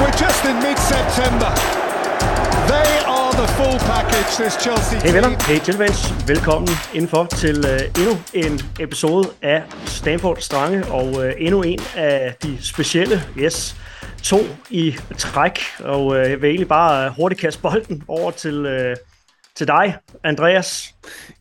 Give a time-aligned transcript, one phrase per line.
[0.00, 1.50] we're just in mid-September.
[2.74, 5.38] They are the full package, this Chelsea Hey venner, team.
[5.40, 11.62] hey Chelsea velkommen indenfor til uh, endnu en episode af Stanford Strange, og uh, endnu
[11.62, 13.76] en af de specielle, yes,
[14.22, 14.38] to
[14.70, 18.96] i træk, og uh, jeg vil egentlig bare hurtigt kaste bolden over til, uh,
[19.60, 20.94] til dig, Andreas.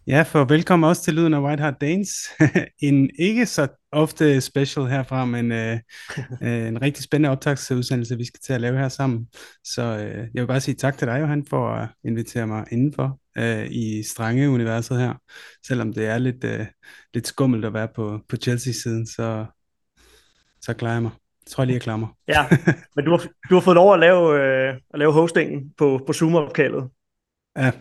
[0.08, 2.10] Ja, for velkommen også til Lyden af White Hart Danes.
[2.82, 5.78] en ikke så ofte special herfra, men øh,
[6.44, 9.28] øh, en rigtig spændende optagsudsendelse, vi skal til at lave her sammen.
[9.64, 13.20] Så øh, jeg vil bare sige tak til dig, Johan, for at invitere mig indenfor
[13.38, 15.14] øh, i strange universet her.
[15.68, 16.66] Selvom det er lidt, øh,
[17.14, 19.46] lidt skummelt at være på, på Chelsea-siden, så,
[20.62, 21.12] så klarer jeg mig.
[21.46, 22.10] Jeg tror lige, jeg klarer mig.
[22.28, 22.46] Ja,
[22.96, 26.14] men du har, du har fået lov at lave, uh, at lave hostingen på, på
[26.14, 26.90] Zoom-opkaldet.
[27.58, 27.72] Ja,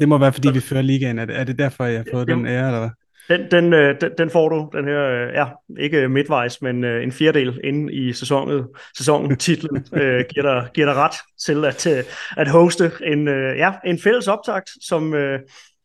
[0.00, 1.18] det må være, fordi vi fører ligaen.
[1.18, 2.90] Er det, er derfor, jeg har fået Det- den ære, eller hvad?
[3.38, 5.46] Den, den, øh, den, den får du, den her, øh, ja,
[5.78, 8.64] ikke midtvejs, men øh, en fjerdedel inde i sæsonen,
[8.98, 12.04] sæsonen titlen, øh, giver, dig, giver dig ret til at, øh,
[12.36, 15.40] at hoste en, øh, ja, en fælles optakt, som, øh,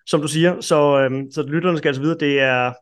[0.05, 0.61] som du siger.
[0.61, 2.73] Så, øh, så lytterne skal altså vide, det er,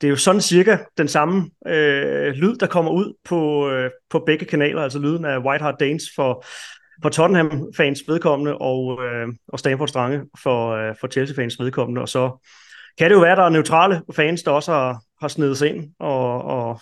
[0.00, 4.22] det er jo sådan cirka den samme øh, lyd, der kommer ud på, øh, på
[4.26, 6.44] begge kanaler, altså lyden af White Hart Danes for,
[7.02, 12.46] for Tottenham-fans vedkommende, og, øh, og Stamford Strange for, øh, for Chelsea-fans vedkommende, og så
[12.98, 15.68] kan det jo være, at der er neutrale fans, der også har, har snedet sig
[15.74, 16.80] ind og, og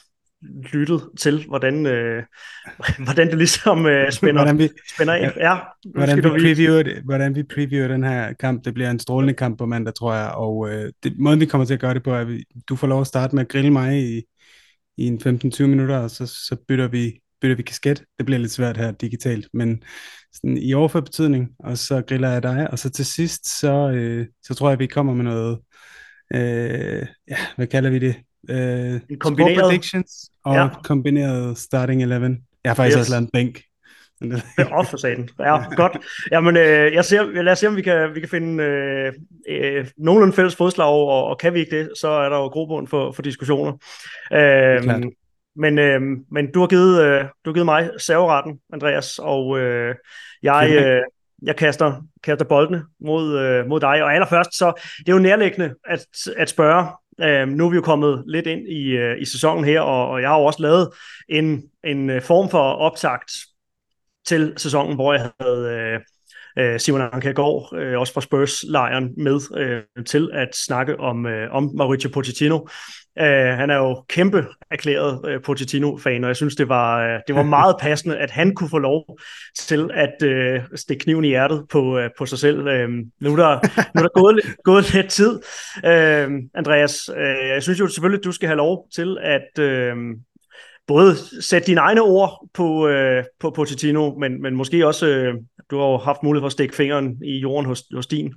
[0.72, 2.22] lyttet til, hvordan, øh,
[3.04, 5.32] hvordan det ligesom øh, spænder, Hvordan vi, spænder af.
[5.36, 5.56] Ja,
[5.94, 9.58] Hvordan vi, previewer, det- hvordan vi previewer den her kamp, det bliver en strålende kamp
[9.58, 12.10] på mandag, tror jeg, og øh, det, måden vi kommer til at gøre det på,
[12.10, 14.22] er, at vi, du får lov at starte med at grille mig i,
[14.96, 15.20] i en
[15.54, 18.02] 15-20 minutter, og så, så bytter vi bytter vi kasket.
[18.18, 19.82] Det bliver lidt svært her digitalt, men
[20.32, 24.26] sådan i overført betydning, og så griller jeg dig, og så til sidst, så, øh,
[24.42, 25.58] så tror jeg, vi kommer med noget,
[26.34, 28.14] øh, ja, hvad kalder vi det?
[28.50, 30.68] Øh, En kombineret- score predictions og Ja.
[30.84, 32.36] kombineret starting 11.
[32.64, 33.00] Jeg har faktisk Yes.
[33.00, 33.60] også lavet en bænk.
[34.72, 35.28] Off for satan.
[35.40, 35.96] Ja, godt.
[36.32, 39.12] Jamen, øh, jeg ser, lad os se, om vi kan, vi kan finde øh,
[39.48, 42.88] øh, nogenlunde fælles fodslag, og, og kan vi ikke det, så er der jo grobund
[42.88, 43.72] for, for diskussioner.
[44.32, 45.04] Øh, klart.
[45.58, 49.94] Men, øh, men du har givet, øh, du har givet mig serveretten, Andreas, og øh,
[50.42, 51.02] jeg, øh,
[51.42, 54.02] jeg kaster, kaster boldene mod, øh, mod dig.
[54.02, 56.86] Og allerførst, så det er jo nærliggende at, at spørge,
[57.20, 60.20] øh, nu er vi jo kommet lidt ind i, øh, i sæsonen her, og, og
[60.20, 60.88] jeg har jo også lavet
[61.28, 63.32] en, en øh, form for optakt
[64.26, 66.00] til sæsonen, hvor jeg havde øh,
[66.58, 71.70] øh, Simon Ankergaard, øh, også fra Spurs-lejren, med øh, til at snakke om, øh, om
[71.74, 72.68] Mauricio Pochettino.
[73.20, 77.34] Øh, han er jo kæmpe erklæret øh, Pochettino-fan, og jeg synes, det var, øh, det
[77.34, 79.18] var meget passende, at han kunne få lov
[79.58, 82.66] til at øh, stikke kniven i hjertet på, øh, på sig selv.
[82.66, 82.88] Øh,
[83.20, 83.60] nu er der,
[83.94, 85.40] nu er der gået, gået lidt tid.
[85.84, 89.58] Øh, Andreas, øh, jeg synes jo selvfølgelig, du skal have lov til at...
[89.58, 89.96] Øh,
[90.86, 95.34] både sætte dine egne ord på, øh, på Pochettino, men, men måske også, øh,
[95.70, 98.34] du har jo haft mulighed for at stikke fingeren i jorden hos, hos din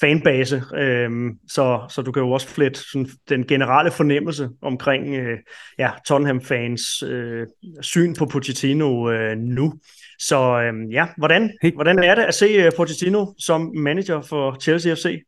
[0.00, 1.10] fanbase, øh,
[1.48, 5.38] så, så du kan jo også flette sådan, den generelle fornemmelse omkring øh,
[5.78, 7.46] ja, Tottenham-fans øh,
[7.80, 9.74] syn på Pochettino øh, nu.
[10.18, 14.94] Så øh, ja, hvordan, hvordan er det at se øh, Pochettino som manager for Chelsea
[14.94, 15.22] FC?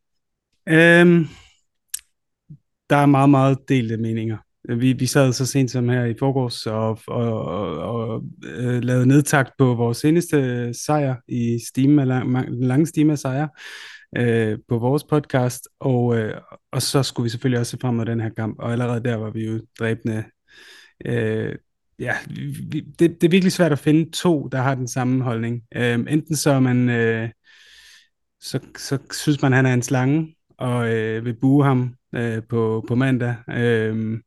[0.69, 1.27] Øhm,
[2.89, 4.37] der er meget, meget delte meninger.
[4.69, 9.05] Vi, vi sad så sent som her i forgårs og, og, og, og øh, lavede
[9.05, 13.49] nedtakt på vores seneste sejr i Steam, lang, lange stime af sejre
[14.17, 16.41] øh, på vores podcast, og, øh,
[16.71, 19.15] og så skulle vi selvfølgelig også se frem mod den her kamp, og allerede der
[19.15, 20.23] var vi jo dræbende.
[21.05, 21.55] Øh,
[21.99, 22.15] ja,
[22.71, 25.63] vi, det, det er virkelig svært at finde to, der har den samme holdning.
[25.75, 26.89] Øh, enten så er man...
[26.89, 27.29] Øh,
[28.41, 32.85] så, så synes man, han er en slange, og øh, vil bue ham øh, på,
[32.87, 34.19] på mandag, øh,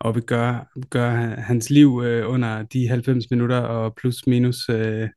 [0.00, 5.08] og vil gøre, gøre hans liv øh, under de 90 minutter og plus minus øh,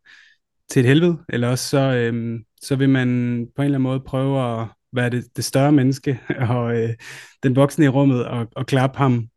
[0.69, 1.17] til et helvede.
[1.29, 3.07] Eller også så, øh, så vil man
[3.55, 6.19] på en eller anden måde prøve at være det, det større menneske,
[6.49, 6.89] og øh,
[7.43, 9.27] den voksne i rummet, og, og klappe ham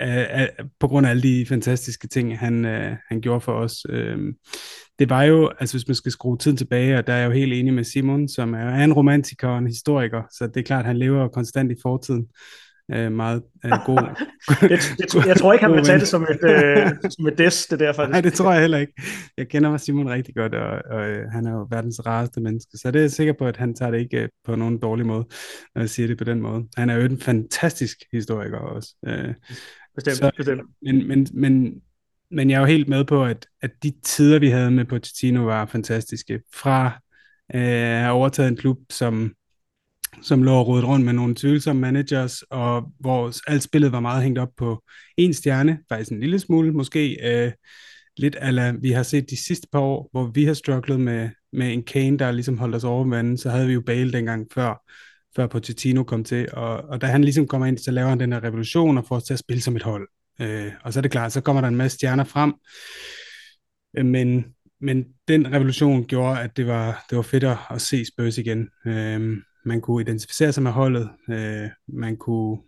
[0.00, 0.48] øh, øh,
[0.80, 3.86] på grund af alle de fantastiske ting, han, øh, han gjorde for os.
[3.88, 4.18] Øh,
[4.98, 7.32] det var jo, altså hvis man skal skrue tiden tilbage, og der er jeg jo
[7.32, 10.64] helt enig med Simon, som er, er en romantiker og en historiker, så det er
[10.64, 12.26] klart, at han lever konstant i fortiden.
[12.94, 13.98] Øh, meget øh, god.
[14.68, 17.66] Det, det, jeg tror ikke, han vil tage det som et, øh, som et des,
[17.66, 18.10] det der faktisk.
[18.12, 18.92] Nej, det tror jeg heller ikke.
[19.36, 22.70] Jeg kender mig Simon rigtig godt, og, og øh, han er jo verdens rareste menneske,
[22.78, 25.06] så det er jeg sikker på, at han tager det ikke øh, på nogen dårlig
[25.06, 25.24] måde,
[25.74, 26.64] når jeg siger det på den måde.
[26.76, 28.94] Han er jo en fantastisk historiker også.
[29.06, 29.34] Øh,
[29.94, 30.60] Bestemt, Så- bestemt.
[30.82, 31.74] men, men, men,
[32.30, 35.44] men jeg er jo helt med på, at, at de tider, vi havde med Pochettino,
[35.44, 36.40] var fantastiske.
[36.54, 36.86] Fra
[37.54, 39.32] øh, at have overtaget en klub, som,
[40.22, 44.22] som lå og rodet rundt med nogle tvivlsomme managers, og hvor alt spillet var meget
[44.22, 44.82] hængt op på
[45.16, 47.52] en stjerne, faktisk en lille smule måske, øh,
[48.16, 51.72] lidt ala, vi har set de sidste par år, hvor vi har strugglet med, med
[51.72, 54.82] en Kane, der ligesom holdt os over vandet, så havde vi jo Bale dengang før,
[55.36, 58.32] før Pochettino kom til, og, og da han ligesom kommer ind, så laver han den
[58.32, 60.08] her revolution og får os til at spille som et hold.
[60.40, 62.54] Øh, og så er det klart, så kommer der en masse stjerner frem,
[63.98, 64.44] øh, men,
[64.80, 68.68] men den revolution gjorde, at det var, det var fedt at se Spurs igen.
[68.86, 72.58] Øh, man kunne identificere sig med holdet, øh, man kunne,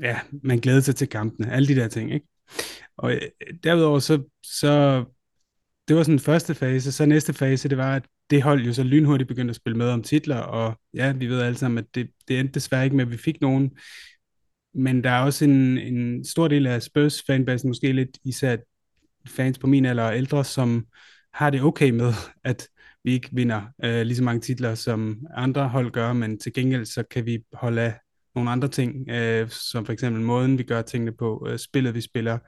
[0.00, 2.26] ja, man glædede sig til kampene, alle de der ting, ikke?
[2.96, 3.20] Og øh,
[3.64, 5.04] derudover så, så
[5.88, 8.82] det var sådan første fase, så næste fase, det var, at det hold jo så
[8.82, 12.10] lynhurtigt begyndte at spille med om titler, og ja, vi ved alle sammen, at det,
[12.28, 13.70] det endte desværre ikke med, at vi fik nogen,
[14.74, 18.56] men der er også en, en stor del af Spurs fanbasen, måske lidt især
[19.26, 20.86] fans på min alder og ældre, som
[21.32, 22.12] har det okay med,
[22.44, 22.68] at
[23.04, 26.84] vi ikke vinder øh, lige så mange titler, som andre hold gør, men til gengæld
[26.84, 27.94] så kan vi holde af
[28.34, 32.00] nogle andre ting, øh, som for eksempel måden, vi gør tingene på, øh, spillet, vi
[32.00, 32.38] spiller,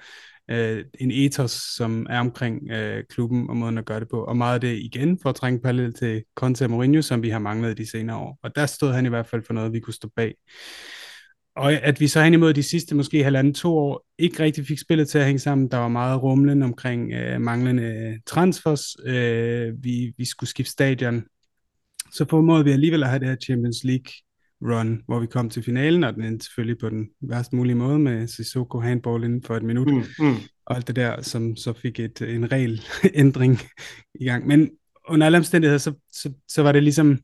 [0.50, 4.24] øh, en ethos, som er omkring øh, klubben og måden at gøre det på.
[4.24, 7.38] Og meget af det igen for at trænge parallel til Conte Mourinho, som vi har
[7.38, 8.38] manglet de senere år.
[8.42, 10.34] Og der stod han i hvert fald for noget, vi kunne stå bag.
[11.56, 14.78] Og at vi så hen imod de sidste måske halvanden to år ikke rigtig fik
[14.78, 15.68] spillet til at hænge sammen.
[15.68, 18.96] Der var meget rumlen omkring øh, manglende transfers.
[19.06, 21.22] Øh, vi, vi skulle skifte stadion.
[22.12, 24.12] Så formåede vi alligevel at have det her Champions League
[24.62, 27.98] run, hvor vi kom til finalen, og den endte selvfølgelig på den værst mulige måde
[27.98, 30.36] med Sissoko handball inden for et minut, mm, mm.
[30.66, 33.58] og alt det der, som så fik et, en regelændring
[34.20, 34.46] i gang.
[34.46, 34.70] Men
[35.08, 37.18] under alle omstændigheder, så, så, så var det ligesom,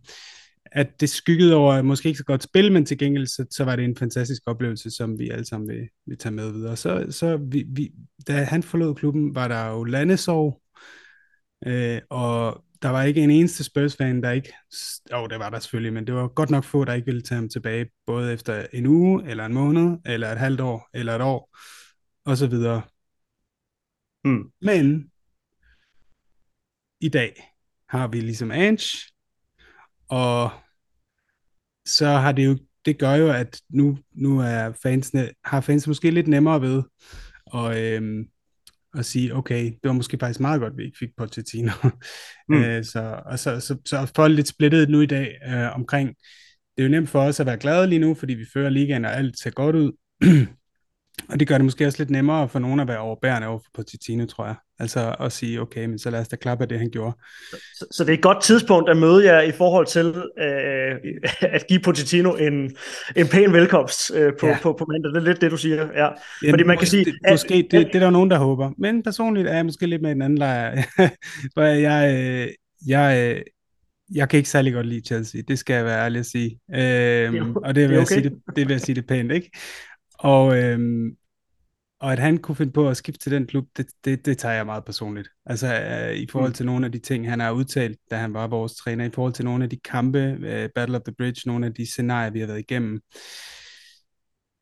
[0.73, 3.77] at det skyggede over måske ikke så godt spil, men til gengæld, så, så var
[3.77, 6.77] det en fantastisk oplevelse, som vi alle sammen vil, vil tage med videre.
[6.77, 7.91] Så, så vi, vi,
[8.27, 10.63] da han forlod klubben, var der jo landesorg,
[11.67, 14.53] øh, og der var ikke en eneste Spurs-fan, der ikke...
[15.13, 17.23] Jo, oh, det var der selvfølgelig, men det var godt nok få, der ikke ville
[17.23, 21.15] tage ham tilbage, både efter en uge, eller en måned, eller et halvt år, eller
[21.15, 21.57] et år,
[22.25, 22.83] og så videre.
[24.25, 24.51] Mm.
[24.61, 25.11] Men
[27.01, 27.55] i dag
[27.89, 29.13] har vi ligesom Ange,
[30.09, 30.51] og
[31.87, 36.11] så har det jo, det gør jo, at nu, nu er fansene, har fans måske
[36.11, 36.83] lidt nemmere ved
[37.47, 38.25] og øhm,
[38.95, 41.73] og sige, okay, det var måske faktisk meget godt, at vi ikke fik Pochettino.
[42.51, 42.63] Mm.
[42.63, 46.09] øh, så, og så, så, så folk lidt splittet nu i dag øh, omkring,
[46.77, 49.05] det er jo nemt for os at være glade lige nu, fordi vi fører ligaen,
[49.05, 49.93] og alt ser godt ud.
[51.29, 53.71] og det gør det måske også lidt nemmere for nogen at være overbærende over for
[53.75, 54.55] Pochettino, tror jeg.
[54.81, 57.17] Altså at sige, okay, men så lad os da klappe af det, han gjorde.
[57.75, 60.07] Så, så det er et godt tidspunkt at møde jer i forhold til
[60.39, 60.97] øh,
[61.41, 62.77] at give Pochettino en,
[63.17, 64.59] en pæn velkomst øh, på, ja.
[64.63, 65.11] på, på mandag.
[65.11, 65.89] Det er lidt det, du siger.
[65.95, 66.09] Ja.
[66.43, 67.05] Ja, Fordi man kan sige...
[67.05, 68.71] Det, at, måske, det, det er der nogen, der håber.
[68.79, 70.83] Men personligt er jeg måske lidt med en anden lejr.
[71.55, 72.49] For jeg, øh,
[72.87, 73.43] jeg, øh,
[74.15, 75.41] jeg kan ikke særlig godt lide Chelsea.
[75.49, 76.61] Det skal jeg være ærlig at sige.
[76.75, 77.99] Øhm, og det vil, det okay.
[77.99, 79.51] jeg sige det, det vil jeg sige det pænt, ikke?
[80.19, 81.17] Og, øhm,
[82.01, 84.55] og at han kunne finde på at skifte til den klub, det, det, det tager
[84.55, 85.29] jeg meget personligt.
[85.47, 86.55] Altså øh, i forhold mm.
[86.55, 89.33] til nogle af de ting, han har udtalt, da han var vores træner, i forhold
[89.33, 92.41] til nogle af de kampe, øh, Battle of the Bridge, nogle af de scenarier, vi
[92.41, 93.01] har været igennem.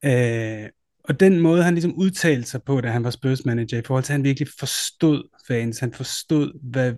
[0.05, 0.71] Øh,
[1.05, 4.05] og den måde, han ligesom udtalte sig på, da han var Spurs manager, i forhold
[4.05, 6.95] til, at han virkelig forstod fans, han forstod, hvad,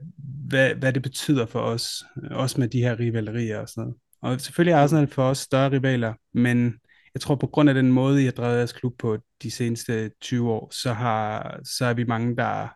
[0.48, 3.96] hvad, hvad det betyder for os, også med de her rivalerier og sådan noget.
[4.22, 6.74] Og selvfølgelig er Arsenal for os større rivaler, men
[7.14, 10.50] jeg tror på grund af den måde, har drevet jeres klub på de seneste 20
[10.50, 12.68] år, så, har, så er vi mange, der,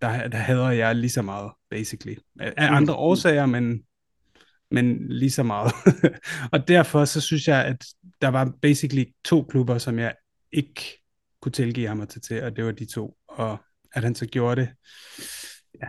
[0.00, 2.16] der, der hader jer lige så meget, basically.
[2.40, 2.76] Af mm.
[2.76, 3.82] andre årsager, men,
[4.70, 5.72] men lige så meget.
[6.52, 7.84] og derfor så synes jeg, at
[8.20, 10.14] der var basically to klubber, som jeg
[10.52, 11.02] ikke
[11.40, 13.16] kunne tilgive ham at tage til, og det var de to.
[13.28, 13.58] Og
[13.92, 14.68] at han så gjorde det,
[15.82, 15.88] ja,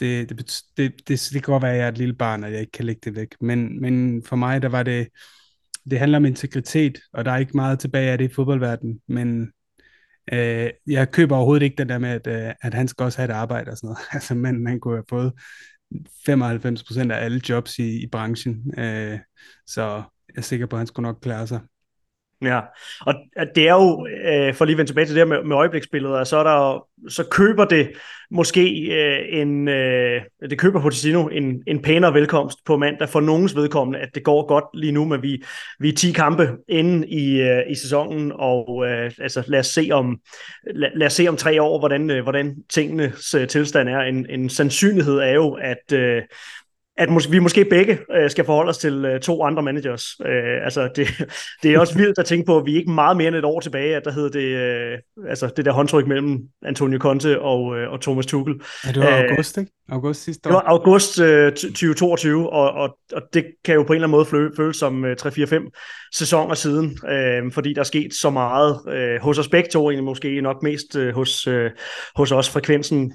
[0.00, 2.44] det, det, det, det, det, det kan godt være, at jeg er et lille barn,
[2.44, 3.34] og jeg ikke kan lægge det væk.
[3.40, 5.08] Men, men for mig, der var det,
[5.90, 9.52] det handler om integritet, og der er ikke meget tilbage af det i fodboldverdenen, men
[10.32, 13.30] øh, jeg køber overhovedet ikke den der med, at, øh, at han skal også have
[13.30, 13.98] et arbejde og sådan noget.
[14.12, 15.32] Altså, manden, han kunne have fået
[16.28, 19.18] 95% af alle jobs i, i branchen, øh,
[19.66, 19.82] så
[20.28, 21.60] jeg er sikker på, at han skulle nok klare sig.
[22.42, 22.60] Ja,
[23.00, 23.14] og
[23.54, 26.24] det er jo, øh, for lige at vende tilbage til det her med, med øjebliksbilleder,
[26.24, 27.90] så, er der, så køber det
[28.30, 28.60] måske
[28.92, 33.98] øh, en, øh, det køber Pochettino en, en pænere velkomst på mandag for nogens vedkommende,
[33.98, 35.42] at det går godt lige nu, men vi,
[35.78, 39.88] vi er 10 kampe inde i, øh, i sæsonen, og øh, altså, lad, os se
[39.92, 40.18] om,
[40.74, 44.00] lad, lad os se om tre år, hvordan, øh, hvordan tingenes øh, tilstand er.
[44.00, 46.22] En, en sandsynlighed er jo, at øh,
[46.96, 50.06] at mås- vi måske begge øh, skal forholde os til øh, to andre managers.
[50.26, 51.08] Øh, altså det,
[51.62, 53.44] det er også vildt at tænke på, at vi er ikke meget mere end et
[53.44, 57.78] år tilbage, at der hedder det, øh, altså det der håndtryk mellem Antonio Conte og,
[57.78, 58.54] øh, og Thomas Tuchel.
[58.86, 59.70] Ja, det var august, ikke?
[59.88, 60.50] August sidste år.
[60.50, 64.16] Det var august øh, 2022, og, og, og det kan jo på en eller anden
[64.16, 68.80] måde føle, føles som øh, 3-4-5 sæsoner siden, øh, fordi der er sket så meget
[68.88, 71.70] øh, hos os begge to, egentlig måske nok mest øh, hos, øh,
[72.16, 72.50] hos os.
[72.50, 73.12] Frekvensen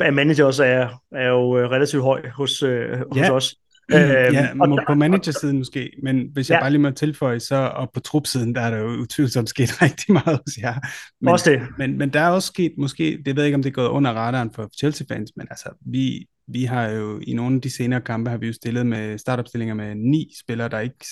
[0.00, 3.32] af managers er, er jo øh, relativt høj hos, øh, hos ja.
[3.32, 3.54] os.
[3.90, 6.60] ja, øhm, og, på managersiden måske, men hvis jeg ja.
[6.60, 10.12] bare lige må tilføje, så og på trupsiden, der er der jo utvivlsomt sket rigtig
[10.12, 10.74] meget hos jer.
[11.20, 11.62] Men, også det.
[11.78, 13.88] Men, men der er også sket, måske, det ved jeg ikke, om det er gået
[13.88, 18.00] under radaren for Chelsea-fans, men altså, vi, vi har jo i nogle af de senere
[18.00, 21.06] kampe, har vi jo stillet med startopstillinger med ni spillere, der ikke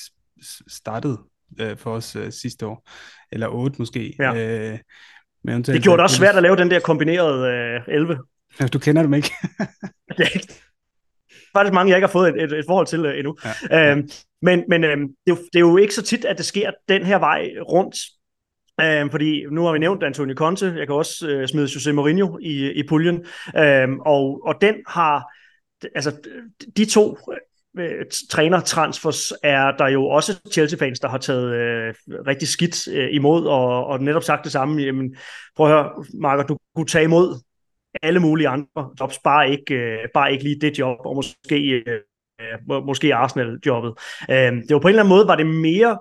[0.68, 1.18] startede
[1.60, 2.88] øh, for os øh, sidste år,
[3.32, 4.16] eller otte måske.
[4.18, 4.70] Ja.
[4.72, 4.78] Øh,
[5.44, 7.48] men det gjorde det også svært at lave den der kombinerede
[7.88, 8.18] øh, 11.
[8.60, 9.30] Ja, du kender dem ikke.
[10.18, 10.26] ja,
[11.52, 13.36] faktisk mange, jeg ikke har fået et, et, et forhold til uh, endnu.
[13.70, 13.90] Ja.
[13.90, 14.08] Øhm,
[14.42, 16.70] men men øhm, det, er jo, det er jo ikke så tit, at det sker
[16.88, 17.96] den her vej rundt.
[18.80, 22.38] Øhm, fordi nu har vi nævnt Antonio Conte, jeg kan også øh, smide Jose Mourinho
[22.38, 23.24] i, i puljen,
[23.56, 25.32] øhm, og, og den har,
[25.94, 26.16] altså
[26.76, 27.18] de to
[27.78, 31.94] øh, trænertransfers er der jo også Chelsea-fans, der har taget øh,
[32.26, 35.16] rigtig skidt øh, imod, og, og netop sagt det samme, jamen
[35.56, 37.40] prøv at høre, Marker, du kunne tage imod
[38.02, 42.00] alle mulige andre jobs, bare ikke, øh, bare ikke lige det job, og måske, øh,
[42.68, 43.94] må, måske Arsenal-jobbet.
[44.30, 45.98] Øh, det var på en eller anden måde, var det mere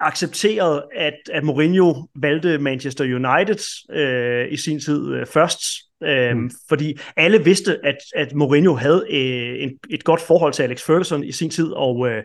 [0.00, 5.60] accepteret, at, at Mourinho valgte Manchester United øh, i sin tid øh, først,
[6.02, 6.50] øh, mm.
[6.68, 11.24] fordi alle vidste, at, at Mourinho havde øh, en, et godt forhold til Alex Ferguson
[11.24, 12.24] i sin tid, og, øh,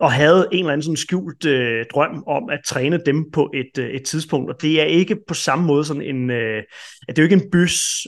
[0.00, 3.78] og havde en eller anden sådan skjult øh, drøm om at træne dem på et,
[3.78, 6.62] øh, et tidspunkt, og det er ikke på samme måde sådan en, øh,
[7.08, 8.06] det er jo ikke en bys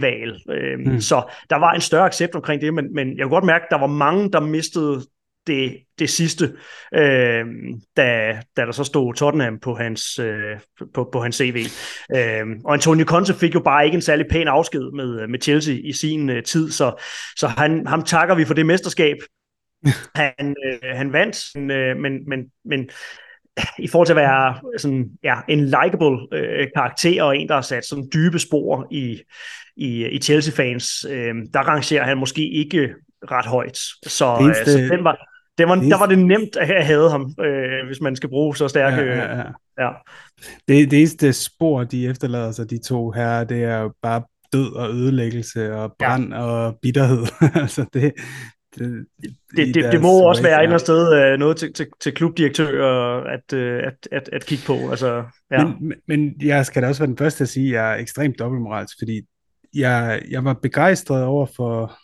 [0.00, 0.50] valg.
[0.50, 1.00] Øh, mm.
[1.00, 3.70] Så der var en større accept omkring det, men, men jeg kunne godt mærke, at
[3.70, 5.02] der var mange, der mistede
[5.46, 6.52] det, det sidste,
[6.94, 7.44] øh,
[7.96, 10.58] da, da der så stod Tottenham på hans, øh,
[10.94, 11.64] på, på hans CV.
[12.16, 15.74] Øh, og Antonio Conte fik jo bare ikke en særlig pæn afsked med, med Chelsea
[15.84, 17.02] i sin øh, tid, så,
[17.36, 19.16] så han, ham takker vi for det mesterskab.
[20.14, 22.90] han, øh, han vandt, men, øh, men, men, men
[23.78, 27.62] i forhold til at være sådan, ja, en likable øh, karakter og en, der har
[27.62, 29.20] sat sådan dybe spor i,
[29.76, 32.94] i, i Chelsea-fans, øh, der rangerer han måske ikke
[33.30, 33.78] ret højt.
[34.06, 37.34] Så, øh, eneste, så den var, det var, der var det nemt at have ham,
[37.40, 39.02] øh, hvis man skal bruge så stærke...
[39.02, 39.44] Ja, ja, ja.
[39.78, 39.90] ja.
[40.68, 44.22] Det, det eneste spor, de efterlader sig, de to her, det er jo bare
[44.52, 46.42] død og ødelæggelse og brand ja.
[46.42, 47.26] og bitterhed.
[47.62, 48.12] altså det,
[48.78, 49.06] det,
[49.56, 52.14] det, det, det må også være et eller andet sted uh, noget til, til, til
[52.14, 54.90] klubdirektører at, uh, at, at, at kigge på.
[54.90, 55.64] Altså, ja.
[55.64, 58.38] men, men jeg skal da også være den første at sige, at jeg er ekstremt
[58.38, 59.22] dobbeltmoralsk, fordi
[59.74, 61.98] jeg, jeg var begejstret over for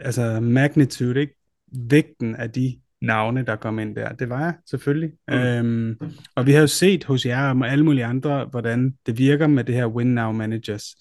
[0.00, 1.34] altså magnitude, ikke?
[1.72, 4.12] vægten af de navne, der kom ind der.
[4.12, 5.12] Det var jeg selvfølgelig.
[5.28, 5.34] Mm.
[5.34, 5.98] Øhm,
[6.36, 9.64] og vi har jo set hos jer og alle mulige andre, hvordan det virker med
[9.64, 10.96] det her Win Now Managers.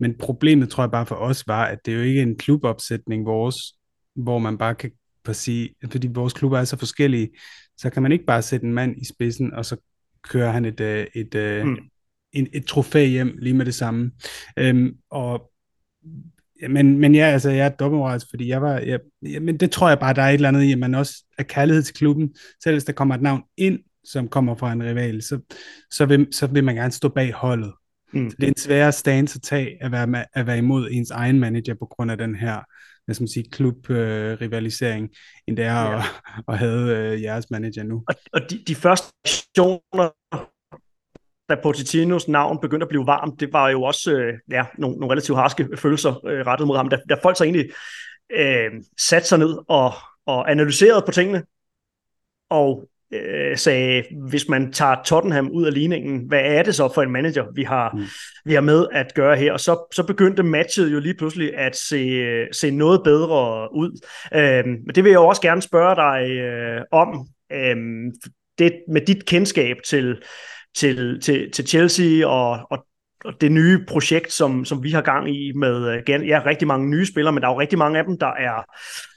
[0.00, 3.26] Men problemet, tror jeg bare for os, var, at det er jo ikke en klubopsætning
[3.26, 3.56] vores,
[4.16, 4.90] hvor man bare kan
[5.32, 7.30] sige, fordi vores klubber er så forskellige,
[7.76, 9.76] så kan man ikke bare sætte en mand i spidsen, og så
[10.22, 11.76] kører han et, øh, et, et, øh, mm.
[12.32, 14.12] et, et trofæ hjem lige med det samme.
[14.58, 15.50] Øhm, og
[16.68, 19.88] men, men ja, altså, jeg er dobbeltmoralsk, fordi jeg var, jeg, ja, men det tror
[19.88, 22.34] jeg bare, der er et eller andet i, at man også er kærlighed til klubben,
[22.62, 25.40] selv hvis der kommer et navn ind, som kommer fra en rival, så,
[25.90, 27.72] så, vil, så vil man gerne stå bag holdet.
[28.12, 28.30] Mm.
[28.30, 31.40] Så det er en sværere stance at tage, at være, at være imod ens egen
[31.40, 32.60] manager på grund af den her,
[33.04, 35.08] hvad skal man sige, klub-rivalisering, øh,
[35.48, 35.98] end det er ja.
[35.98, 36.04] at,
[36.48, 38.04] at have øh, jeres manager nu.
[38.08, 40.10] Og, og de, de første aktioner
[41.48, 45.12] da Pochettinos navn begyndte at blive varmt, det var jo også øh, ja, nogle, nogle
[45.12, 46.88] relativt harske følelser øh, rettet mod ham.
[46.88, 47.70] Da, da folk så egentlig
[48.32, 49.92] øh, satte sig ned og,
[50.26, 51.42] og analyserede på tingene,
[52.50, 57.02] og øh, sagde, hvis man tager Tottenham ud af ligningen, hvad er det så for
[57.02, 58.04] en manager, vi har, mm.
[58.44, 59.52] vi har med at gøre her?
[59.52, 62.22] Og så, så begyndte matchet jo lige pludselig at se,
[62.52, 64.06] se noget bedre ud.
[64.34, 67.26] Øh, men det vil jeg jo også gerne spørge dig øh, om.
[67.52, 67.76] Øh,
[68.58, 70.16] det, med dit kendskab til
[70.76, 72.86] til, til, til Chelsea og, og,
[73.24, 76.90] og det nye projekt, som, som vi har gang i med øh, ja, rigtig mange
[76.90, 78.64] nye spillere, men der er jo rigtig mange af dem, der er,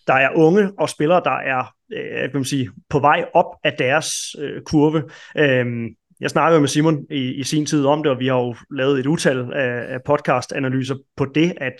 [0.07, 3.73] der er unge og spillere, der er øh, kan man sige, på vej op af
[3.79, 4.09] deres
[4.39, 5.03] øh, kurve.
[5.37, 5.87] Øhm,
[6.19, 8.99] jeg snakkede med Simon i, i sin tid om det, og vi har jo lavet
[8.99, 11.73] et utal af, af podcast-analyser på det, at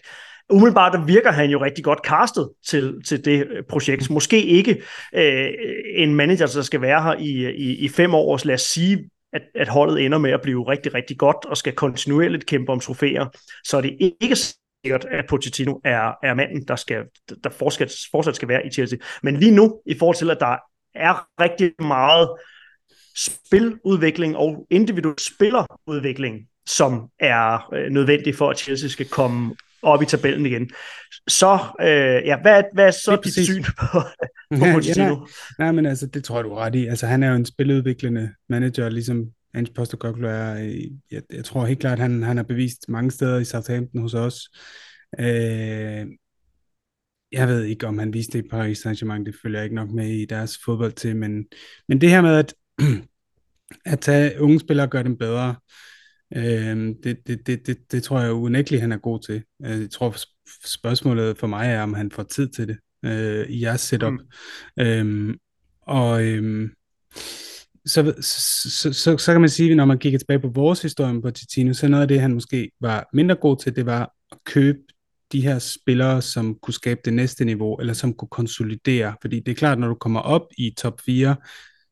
[0.50, 4.10] umiddelbart der virker han jo rigtig godt castet til, til det øh, projekt.
[4.10, 4.82] Måske ikke
[5.16, 5.50] øh,
[5.96, 9.62] en manager, der skal være her i, i, i fem år, lad os sige, at,
[9.62, 13.26] at holdet ender med at blive rigtig, rigtig godt og skal kontinuerligt kæmpe om trofæer,
[13.64, 17.04] så er det ikke sikkert, at Pochettino er, er manden, der, skal,
[17.44, 19.00] der fortsat, fortsat skal være i Chelsea.
[19.24, 20.58] Men lige nu, i forhold til, at der
[20.96, 22.30] er rigtig meget
[23.16, 30.06] spiludvikling og individuel spillerudvikling, som er øh, nødvendig for, at Chelsea skal komme op i
[30.06, 30.70] tabellen igen.
[31.28, 34.00] Så, øh, ja, hvad, hvad er så dit syn på,
[34.60, 35.08] på Pochettino?
[35.08, 35.18] ja, nej,
[35.60, 36.86] nej, men altså, det tror jeg, du er ret i.
[36.86, 40.54] Altså, han er jo en spiludviklende manager, ligesom Ange Postecoglou er,
[41.12, 44.50] jeg, jeg tror helt klart, han, han har bevist mange steder i Southampton hos os.
[45.20, 46.08] Øh,
[47.32, 49.90] jeg ved ikke, om han viste det i Paris Saint-Germain, det følger jeg ikke nok
[49.90, 51.46] med i deres fodbold til, men,
[51.88, 52.54] men det her med at,
[53.94, 55.56] at tage unge spillere og gøre dem bedre, øh,
[56.36, 59.44] det, det, det, det, det tror jeg unægteligt, han er god til.
[59.66, 60.16] Øh, jeg tror,
[60.66, 64.14] spørgsmålet for mig er, om han får tid til det øh, i jeres setup.
[64.14, 64.84] Mm.
[64.84, 65.36] Øh,
[65.82, 66.70] og øh,
[67.86, 71.22] så, så, så, så, så kan man sige, når man kigger tilbage på vores historie
[71.22, 74.38] på Titino, så noget af det, han måske var mindre god til, det var at
[74.46, 74.80] købe
[75.32, 79.16] de her spillere, som kunne skabe det næste niveau, eller som kunne konsolidere.
[79.22, 81.36] Fordi det er klart, når du kommer op i top 4,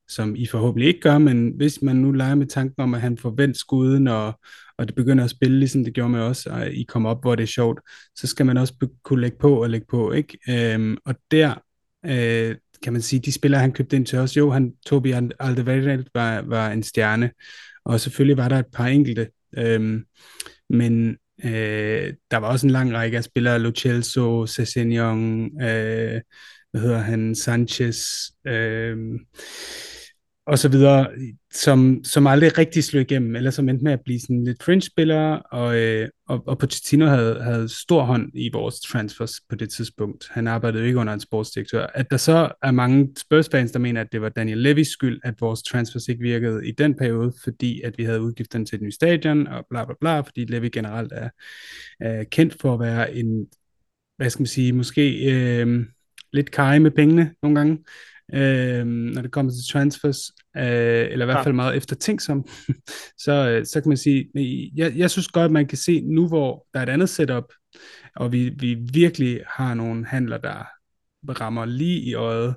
[0.09, 3.17] som I forhåbentlig ikke gør, men hvis man nu leger med tanken om, at han
[3.17, 4.39] får vendt skuden, og,
[4.77, 7.35] og det begynder at spille, ligesom det gjorde med os, og I kommer op, hvor
[7.35, 7.79] det er sjovt,
[8.15, 10.37] så skal man også kunne lægge på og lægge på, ikke?
[10.49, 11.53] Øhm, og der
[12.05, 16.05] øh, kan man sige, de spillere, han købte ind til os, jo, han, Tobi Alderweireld
[16.13, 17.31] var, var en stjerne,
[17.85, 20.05] og selvfølgelig var der et par enkelte, øhm,
[20.69, 26.21] men Øh, der var også en lang række af spillere, Lo Celso, Sessegnon, øh,
[26.71, 28.05] hvad hedder han, Sanchez,
[28.47, 28.97] øh,
[30.47, 31.07] og så videre,
[31.53, 35.41] som, som aldrig rigtig slog igennem, eller som endte med at blive sådan lidt fringe-spillere,
[35.41, 40.27] og, øh, og, og Pochettino havde, havde stor hånd i vores transfers på det tidspunkt.
[40.31, 41.85] Han arbejdede ikke under en sportsdirektør.
[41.85, 45.41] At der så er mange Spurs-fans, der mener, at det var Daniel Levis skyld, at
[45.41, 48.93] vores transfers ikke virkede i den periode, fordi at vi havde udgifterne til et nyt
[48.93, 51.29] stadion, og bla bla bla, fordi Levy generelt er,
[51.99, 53.47] er kendt for at være en,
[54.17, 55.85] hvad skal man sige, måske øh,
[56.33, 57.77] lidt kaj med pengene nogle gange
[58.33, 60.17] øh, når det kommer til transfers,
[60.57, 62.47] øh, eller i hvert fald meget eftertænksom,
[63.25, 64.31] så, øh, så kan man sige,
[64.75, 67.53] jeg, jeg synes godt, at man kan se nu, hvor der er et andet setup,
[68.15, 70.63] og vi, vi virkelig har nogle handler, der
[71.41, 72.55] rammer lige i øjet,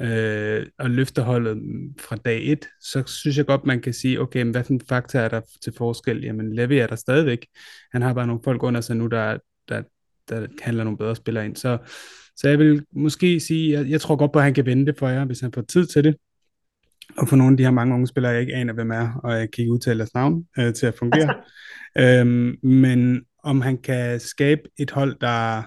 [0.00, 1.58] øh, og løfter holdet
[2.00, 4.80] fra dag et, så synes jeg godt, man kan sige, okay, men hvad for en
[4.88, 6.24] faktor er der til forskel?
[6.24, 7.46] Jamen, Levi er der stadigvæk.
[7.92, 9.82] Han har bare nogle folk under sig nu, der, der,
[10.28, 11.56] der handler nogle bedre spillere ind.
[11.56, 11.78] Så,
[12.36, 14.98] så jeg vil måske sige, jeg, jeg tror godt på, at han kan vende det
[14.98, 16.16] for jer, hvis han får tid til det.
[17.18, 19.32] Og for nogle af de her mange unge spillere, jeg ikke aner, hvem er, og
[19.32, 21.34] jeg kan ikke udtale deres navn øh, til at fungere.
[22.20, 25.62] øhm, men om han kan skabe et hold, der,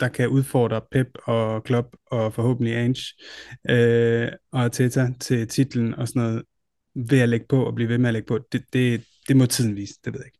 [0.00, 3.02] der kan udfordre Pep og Klopp og forhåbentlig Ange
[3.70, 6.42] øh, og Arteta til titlen og sådan noget,
[6.94, 9.46] ved at lægge på og blive ved med at lægge på, det, det, det må
[9.46, 10.38] tiden vise, det ved jeg ikke.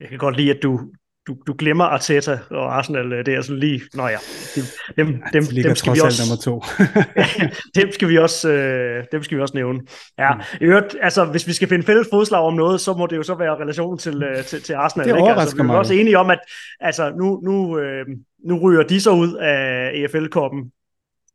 [0.00, 0.92] Jeg kan godt lide, at du,
[1.26, 4.16] du, du glemmer Arteta og Arsenal, øh, det er sådan lige, nå ja,
[4.56, 4.64] dem,
[4.96, 6.64] dem, dem, de dem skal vi også, nummer to.
[7.80, 9.80] dem skal vi også, øh, dem skal vi også nævne.
[10.18, 10.40] Ja, mm.
[10.60, 13.22] i øvrigt, altså, hvis vi skal finde fælles fodslag om noget, så må det jo
[13.22, 15.08] så være relationen til, øh, til, til Arsenal.
[15.08, 15.30] Det ikke?
[15.30, 15.78] Altså, vi er mig.
[15.78, 16.38] også enige om, at
[16.80, 18.06] altså, nu, nu, øh,
[18.44, 20.72] nu ryger de så ud af EFL-koppen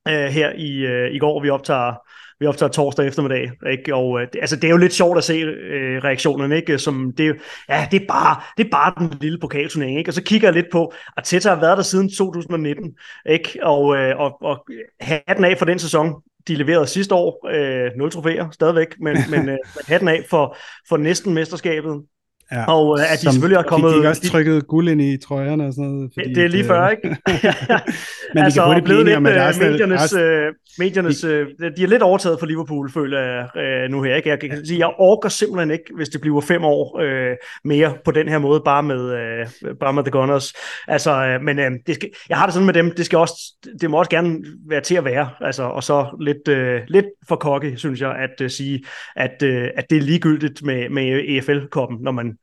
[0.07, 1.93] øh, her i, øh, i går, vi optager
[2.39, 3.95] vi optager torsdag eftermiddag, ikke?
[3.95, 6.79] og øh, det, altså, det er jo lidt sjovt at se øh, reaktionerne, ikke?
[6.79, 7.35] Som det,
[7.69, 10.09] ja, det er, bare, det er bare den lille pokalturnering, ikke?
[10.09, 12.95] og så kigger jeg lidt på, at Teta har været der siden 2019,
[13.29, 13.59] ikke?
[13.63, 14.65] Og, øh, og, og
[14.99, 16.13] hatten af for den sæson,
[16.47, 20.57] de leverede sidste år, øh, nul trofæer stadigvæk, men, men øh, hatten af for,
[20.89, 22.01] for næsten mesterskabet,
[22.51, 23.91] Ja, og øh, at de selvfølgelig har kommet...
[23.91, 26.11] De fik også trykket guld ind i trøjerne og sådan noget.
[26.13, 27.07] Fordi, det er lige før, ikke?
[28.33, 31.87] men altså, de kan hurtigt blive lidt, med, at mediernes, øh, mediernes øh, de er
[31.87, 34.15] lidt overtaget for Liverpool, føler jeg øh, nu her.
[34.15, 34.29] Ikke?
[34.29, 38.11] Jeg kan sige, jeg orker simpelthen ikke, hvis det bliver fem år øh, mere på
[38.11, 39.47] den her måde, bare med, øh,
[39.79, 40.53] bare med The Gunners.
[40.87, 43.35] Altså, øh, men øh, det skal, jeg har det sådan med dem, det, skal også,
[43.81, 44.37] det må også gerne
[44.69, 48.41] være til at være, altså, og så lidt, øh, lidt for kokke, synes jeg, at
[48.41, 48.83] uh, sige,
[49.15, 52.36] at, øh, at det er ligegyldigt med, med EFL-koppen, når man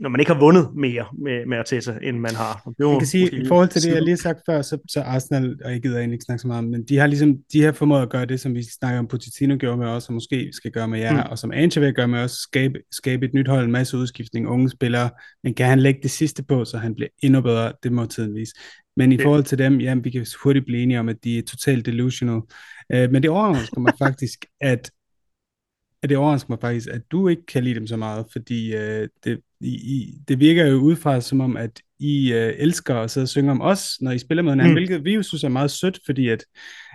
[0.00, 2.62] når man ikke har vundet mere med, med Arteta, end man har.
[2.78, 5.00] Det man kan sige, i forhold til det, jeg lige har sagt før, så, så
[5.00, 7.62] Arsenal, og jeg gider egentlig ikke snakke så meget om, men de har ligesom, de
[7.62, 10.50] har formået at gøre det, som vi snakker om, Pochettino gjorde med os, og måske
[10.52, 11.30] skal gøre med jer, mm.
[11.30, 14.48] og som Anche vil gøre med os, skabe, skabe et nyt hold, en masse udskiftning,
[14.48, 15.10] unge spillere,
[15.44, 18.34] men kan han lægge det sidste på, så han bliver endnu bedre, det må tiden
[18.34, 18.54] vise.
[18.96, 21.42] Men i forhold til dem, jamen, vi kan hurtigt blive enige om, at de er
[21.42, 22.40] totalt delusional.
[22.94, 24.90] Uh, men det overrasker mig faktisk, at
[26.02, 29.08] at det overrasker mig faktisk, at du ikke kan lide dem så meget, fordi øh,
[29.24, 33.28] det, i, det virker jo udefra som om, at I øh, elsker at sidde og
[33.28, 34.76] synge om os, når I spiller mod hinanden, mm.
[34.76, 36.44] hvilket vi jo synes er meget sødt, fordi at,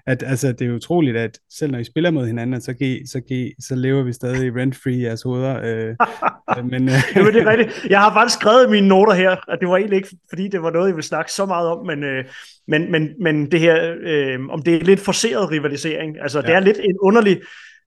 [0.08, 3.21] at altså, det er utroligt, at selv når I spiller mod hinanden, så, kan så,
[3.27, 5.62] kan så lever vi stadig rent-free i jeres hoveder.
[5.63, 5.95] Øh,
[6.58, 7.88] øh men, øh, Jamen, det er rigtigt.
[7.89, 10.62] Jeg har faktisk skrevet i mine noter her, at det var egentlig ikke, fordi det
[10.62, 12.25] var noget, jeg ville snakke så meget om, men, øh,
[12.67, 16.47] men, men, men det her, øh, om det er lidt forceret rivalisering, altså ja.
[16.47, 17.41] det er lidt en underlig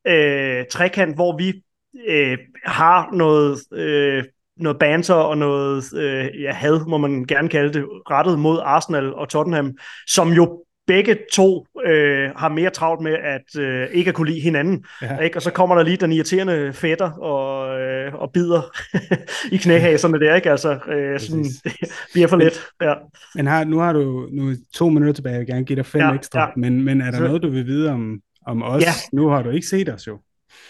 [0.06, 1.62] øh, trekant, hvor vi
[2.08, 4.24] øh, har noget, øh,
[4.60, 9.14] noget banter og noget øh, ja, had, må man gerne kalde det, rettet mod Arsenal
[9.14, 9.72] og Tottenham,
[10.06, 14.40] som jo begge to øh, har mere travlt med at øh, ikke at kunne lide
[14.40, 14.84] hinanden.
[15.02, 15.18] Ja.
[15.18, 15.38] Ikke?
[15.38, 18.62] Og så kommer der lige den irriterende fætter og, øh, og bider
[19.54, 20.50] i knæhaserne der, ikke?
[20.50, 21.72] Altså, øh, sådan, det
[22.12, 22.60] bliver for let.
[22.82, 22.94] Ja.
[23.34, 26.00] Men har, nu har du nu to minutter tilbage, jeg vil gerne give dig fem
[26.00, 26.40] ja, ekstra.
[26.40, 26.46] Ja.
[26.56, 27.24] Men, men er der så...
[27.24, 28.82] noget, du vil vide om, om os?
[28.82, 28.92] Ja.
[29.12, 30.18] Nu har du ikke set os jo.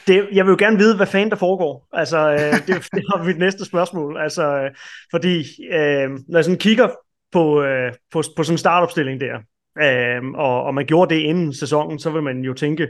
[0.06, 1.88] Det, jeg vil jo gerne vide, hvad fanden der foregår.
[1.92, 4.20] Altså, øh, det, det er mit næste spørgsmål.
[4.20, 4.70] Altså, øh,
[5.10, 5.38] fordi
[5.72, 6.88] øh, når jeg sådan kigger
[7.32, 9.38] på, øh, på, på sådan en startopstilling der,
[9.82, 12.88] øh, og, og man gjorde det inden sæsonen, så vil man jo tænke,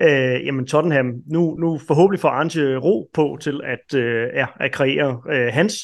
[0.00, 4.72] øh, jamen Tottenham, nu, nu forhåbentlig får Arne ro på til at, øh, ja, at
[4.72, 5.74] kreere øh, hans.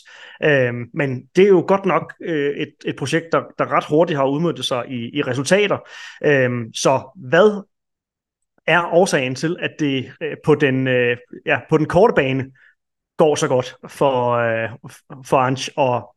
[0.45, 4.19] Øh, men det er jo godt nok øh, et, et projekt, der, der ret hurtigt
[4.19, 5.79] har udmøntet sig i, i resultater.
[6.25, 7.65] Øh, så hvad
[8.71, 12.45] er årsagen til, at det øh, på, den, øh, ja, på den korte bane
[13.17, 14.71] går så godt for, øh,
[15.25, 16.17] for Ange, og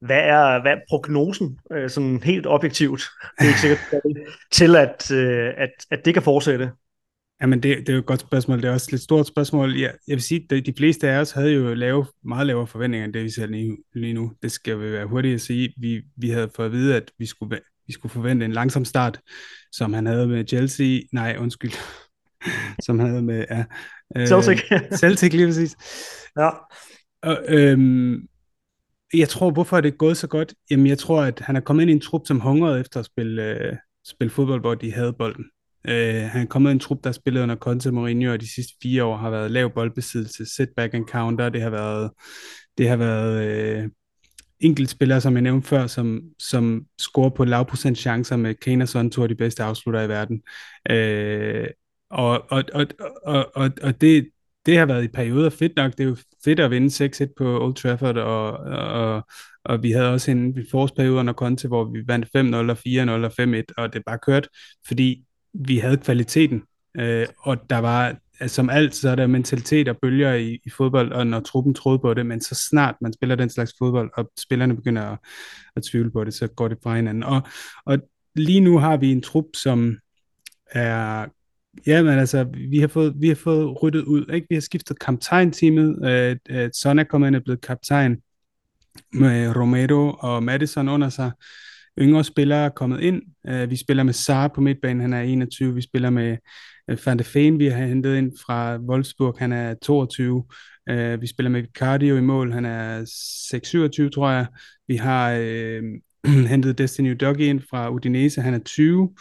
[0.00, 3.02] hvad er, hvad er prognosen, øh, sådan helt objektivt,
[3.38, 4.02] det er ikke sikkert,
[4.58, 6.70] til at, øh, at, at det kan fortsætte?
[7.40, 8.62] Jamen, det, det er jo et godt spørgsmål.
[8.62, 9.76] Det er også et lidt stort spørgsmål.
[9.76, 13.04] Jeg, jeg vil sige, at de fleste af os havde jo lave, meget lavere forventninger
[13.04, 14.32] end det, vi ser lige, lige nu.
[14.42, 15.74] Det skal vi være hurtigt at sige.
[15.76, 19.20] Vi, vi havde fået at vide, at vi skulle, vi skulle forvente en langsom start,
[19.72, 21.00] som han havde med Chelsea.
[21.12, 21.72] Nej, undskyld.
[22.86, 23.44] som han havde med...
[23.50, 23.64] Ja,
[24.16, 24.60] øh, Celtic.
[25.00, 25.76] Celtic, lige præcis.
[26.38, 26.50] Ja.
[27.22, 28.26] Og, øhm,
[29.14, 30.54] jeg tror, hvorfor er det gået så godt?
[30.70, 33.06] Jamen, jeg tror, at han er kommet ind i en trup, som hungrede efter at
[33.06, 35.44] spille, øh, spille fodbold, hvor de havde bolden.
[35.88, 38.72] Øh, han er kommet i en trup, der spillede under Conte Mourinho, og de sidste
[38.82, 41.48] fire år har været lav boldbesiddelse, setback and counter.
[41.48, 42.10] Det har været,
[42.78, 43.88] det har været øh,
[44.60, 49.10] enkeltspillere, som jeg nævnte før, som, som scorer på lavprocent chancer med Kane og Son,
[49.10, 50.42] to af de bedste afslutter i verden.
[50.90, 51.66] Øh,
[52.10, 52.86] og, og, og,
[53.24, 54.28] og, og, og det,
[54.66, 55.92] det har været i perioder fedt nok.
[55.92, 59.22] Det er jo fedt at vinde 6-1 på Old Trafford, og, og,
[59.64, 63.32] og vi havde også en forårsperiode under Conte, hvor vi vandt 5-0 og 4-0 og
[63.58, 64.48] 5-1, og det bare kørt,
[64.86, 66.62] fordi vi havde kvaliteten,
[66.96, 68.16] øh, og der var,
[68.46, 71.98] som alt, så er der mentalitet og bølger i, i fodbold, og når truppen troede
[71.98, 75.18] på det, men så snart man spiller den slags fodbold, og spillerne begynder at,
[75.76, 77.22] at tvivle på det, så går det fra hinanden.
[77.22, 77.42] Og,
[77.86, 77.98] og
[78.34, 79.98] lige nu har vi en trup, som
[80.70, 81.26] er
[81.86, 84.46] Ja, men altså, vi har fået, vi har fået ryddet ud, ikke?
[84.50, 86.08] Vi har skiftet kaptajn-teamet.
[86.10, 88.16] Øh, øh, Son er kommet ind og blevet kaptajn
[89.12, 91.30] med Romero og Madison under sig.
[91.98, 93.22] Yngre spillere er kommet ind.
[93.48, 95.74] Øh, vi spiller med Sar på midtbanen, han er 21.
[95.74, 96.36] Vi spiller med
[97.04, 100.44] Van de Feen, vi har hentet ind fra Wolfsburg, han er 22.
[100.88, 103.02] Øh, vi spiller med Cardio i mål, han er
[104.06, 104.46] 6-27, tror jeg.
[104.88, 105.82] Vi har øh,
[106.52, 109.14] hentet Destiny Doggy ind fra Udinese, han er 20.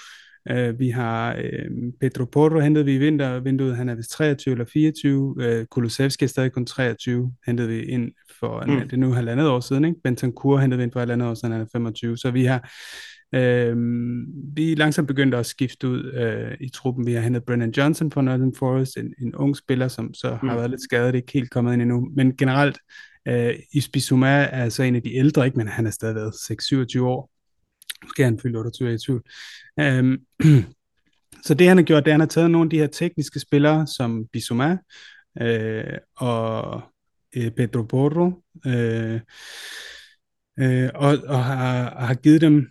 [0.52, 4.66] Uh, vi har uh, Pedro Porro hentet vi i vintervinduet, han er vist 23 eller
[4.66, 5.60] 24.
[5.60, 8.80] Uh, Kulusevski er stadig kun 23, hentede vi ind for, mm.
[8.80, 10.02] det er nu halvandet år siden, ikke?
[10.04, 12.18] Bentancur hentede vi ind for halvandet år siden, han er 25.
[12.18, 12.72] Så vi har
[13.36, 13.78] uh,
[14.56, 17.06] vi er langsomt begyndt at skifte ud uh, i truppen.
[17.06, 20.50] Vi har hentet Brennan Johnson fra Northern Forest, en, en ung spiller, som så mm.
[20.50, 22.10] har været lidt skadet, ikke helt kommet ind endnu.
[22.16, 22.78] Men generelt,
[23.30, 25.58] uh, Isbisuma er så en af de ældre, ikke?
[25.58, 26.34] men han er stadig været
[26.98, 27.30] 6-27 år.
[28.04, 29.24] Måske han fyldt 28 i tvivl.
[29.82, 30.18] Um,
[31.46, 32.88] så det han har gjort, det er, at han har taget nogle af de her
[32.88, 34.78] tekniske spillere, som Bissouma
[35.42, 36.82] øh, og
[37.36, 39.20] øh, Pedro Porro, øh,
[40.60, 42.68] øh, og, og har, har givet dem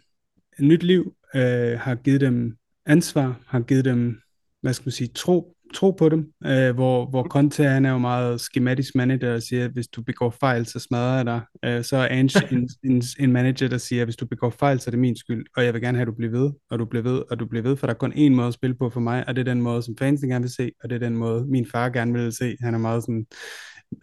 [0.60, 4.20] nyt liv, øh, har givet dem ansvar, har givet dem,
[4.62, 7.98] hvad skal man sige, tro tro på dem, øh, hvor, hvor Conte han er jo
[7.98, 11.40] meget schematisk manager, der siger, at hvis du begår fejl, så smadrer jeg dig.
[11.64, 14.80] Øh, så er Ange en, en, en manager, der siger, at hvis du begår fejl,
[14.80, 16.78] så er det min skyld, og jeg vil gerne have, at du bliver ved, og
[16.78, 18.76] du bliver ved, og du bliver ved, for der er kun én måde at spille
[18.76, 20.96] på for mig, og det er den måde, som fansen gerne vil se, og det
[20.96, 22.56] er den måde, min far gerne vil se.
[22.60, 23.26] Han er meget sådan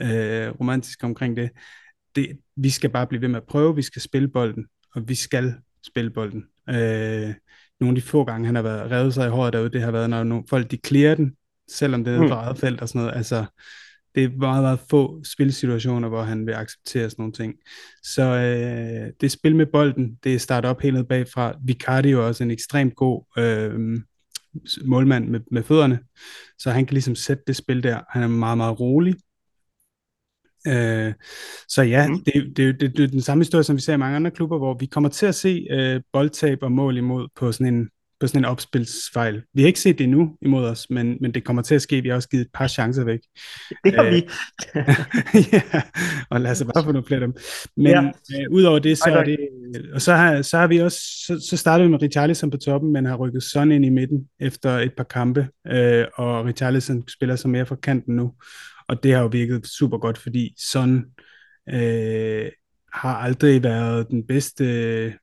[0.01, 1.49] øh, romantisk omkring det.
[2.15, 2.27] det.
[2.55, 5.53] Vi skal bare blive ved med at prøve, vi skal spille bolden, og vi skal
[5.85, 6.43] spille bolden.
[6.69, 7.33] Øh,
[7.79, 9.91] nogle af de få gange, han har været revet sig i håret derude, det har
[9.91, 11.33] været, når nogle folk de clearer den,
[11.69, 12.27] selvom det er mm.
[12.27, 13.17] for eget felt og sådan noget.
[13.17, 13.45] Altså,
[14.15, 17.53] det er meget, meget få spilsituationer, hvor han vil acceptere sådan nogle ting.
[18.03, 21.55] Så øh, det spil med bolden, det er startet op helt ned bagfra.
[21.63, 23.99] Vicardi er jo også en ekstremt god øh,
[24.85, 25.99] målmand med, med fødderne,
[26.59, 27.99] så han kan ligesom sætte det spil der.
[28.09, 29.15] Han er meget, meget rolig.
[30.67, 31.13] Øh,
[31.67, 32.23] så ja, mm.
[32.23, 34.57] det, det, det, det er den samme historie, som vi ser i mange andre klubber,
[34.57, 37.89] hvor vi kommer til at se øh, boldtab og mål imod på sådan en
[38.23, 39.43] på sådan en opspilsfejl.
[39.53, 42.01] Vi har ikke set det endnu imod os, men, men det kommer til at ske.
[42.01, 43.19] Vi har også givet et par chancer væk.
[43.83, 44.27] Det har vi.
[45.53, 45.81] ja,
[46.29, 47.35] og lad os bare få nogle flere af dem.
[47.77, 48.01] Men ja.
[48.01, 49.37] øh, udover det, så er det,
[49.93, 52.93] og så har, så har vi også, så, så startede vi med Richarlison på toppen,
[52.93, 57.35] men har rykket Son ind i midten efter et par kampe, øh, og Richarlison spiller
[57.35, 58.33] så mere fra kanten nu,
[58.87, 61.05] og det har jo virket super godt, fordi Son
[61.69, 62.51] øh,
[62.93, 65.13] har aldrig været den bedste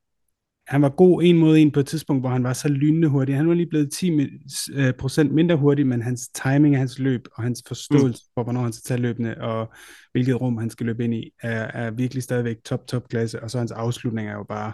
[0.71, 3.35] han var god en mod en på et tidspunkt, hvor han var så lynende hurtig.
[3.35, 7.43] Han var lige blevet 10% øh, mindre hurtig, men hans timing af hans løb og
[7.43, 9.73] hans forståelse for, hvornår han skal tage løbende og
[10.11, 13.43] hvilket rum han skal løbe ind i, er, er virkelig stadigvæk top, top klasse.
[13.43, 14.73] Og så hans afslutning er jo bare,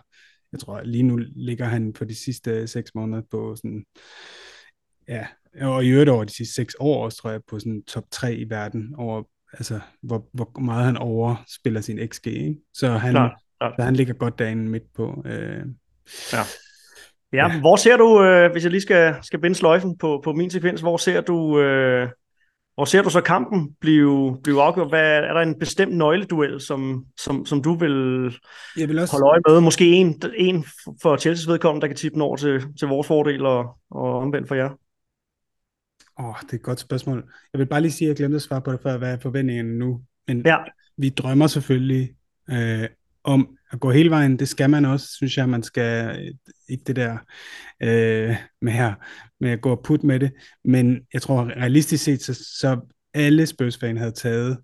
[0.52, 3.86] jeg tror lige nu ligger han på de sidste seks måneder på sådan,
[5.08, 5.28] ja,
[5.62, 8.36] og i øvrigt over de sidste seks år også, tror jeg, på sådan top 3
[8.36, 12.28] i verden over altså, hvor, hvor meget han overspiller sin XG.
[12.28, 12.56] Ikke?
[12.74, 13.74] Så han, klar, klar.
[13.80, 15.24] Så han ligger godt derinde midt på.
[15.26, 15.65] Øh,
[16.34, 16.41] ja.
[17.34, 20.34] Ja, ja, hvor ser du, øh, hvis jeg lige skal, skal binde sløjfen på, på
[20.34, 22.10] min sekvens, hvor ser du, øh,
[22.76, 24.89] hvor ser du så kampen blive, blive afgjort?
[24.89, 27.93] Hvad, er der en bestemt nøgleduel, som, som, som du vil,
[28.78, 29.13] jeg vil også...
[29.13, 29.62] holde øje med?
[29.62, 30.65] Måske en, en
[31.02, 34.48] for Chelsea's vedkommende, der kan tippe den over til, til vores fordel og, og omvendt
[34.48, 34.70] for jer?
[36.19, 37.32] Åh, oh, det er et godt spørgsmål.
[37.53, 39.19] Jeg vil bare lige sige, at jeg glemte at svare på det før, hvad er
[39.19, 40.01] forventningen nu?
[40.27, 40.58] Men ja.
[40.97, 42.15] vi drømmer selvfølgelig
[42.49, 42.88] øh,
[43.23, 44.39] om at gå hele vejen.
[44.39, 46.19] Det skal man også, synes jeg, man skal
[46.69, 47.17] ikke det der
[47.84, 48.93] øh, med her,
[49.39, 50.32] med at gå og putte med det.
[50.63, 52.80] Men jeg tror realistisk set, så, så
[53.13, 54.58] alle spurs havde taget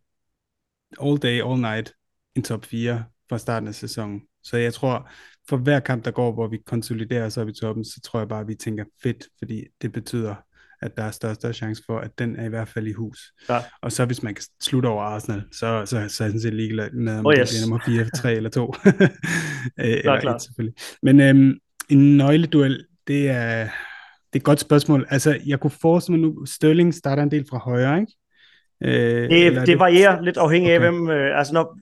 [1.01, 1.93] all day, all night
[2.35, 4.21] en top 4 fra starten af sæsonen.
[4.43, 5.09] Så jeg tror,
[5.49, 8.27] for hver kamp, der går, hvor vi konsoliderer os op i toppen, så tror jeg
[8.27, 10.35] bare, at vi tænker fedt, fordi det betyder,
[10.83, 13.19] at der er større, større chance for, at den er i hvert fald i hus.
[13.49, 13.59] Ja.
[13.81, 16.53] Og så hvis man kan slutte over Arsenal, så, så, så er jeg sådan set
[16.53, 17.49] ligeglad med, om oh, yes.
[17.49, 18.73] det bliver nummer 4, 3 eller 2.
[19.77, 20.35] eller klar.
[20.35, 20.75] 1, selvfølgelig.
[21.03, 21.57] Men øhm,
[21.89, 25.07] en nøgleduel, det er, det er et godt spørgsmål.
[25.09, 28.13] Altså, jeg kunne forestille mig nu, Sterling starter en del fra højre, ikke?
[28.83, 30.85] Øh, det, det, det varierer lidt afhængig okay.
[30.85, 31.09] af, hvem...
[31.09, 31.77] Øh, altså, når,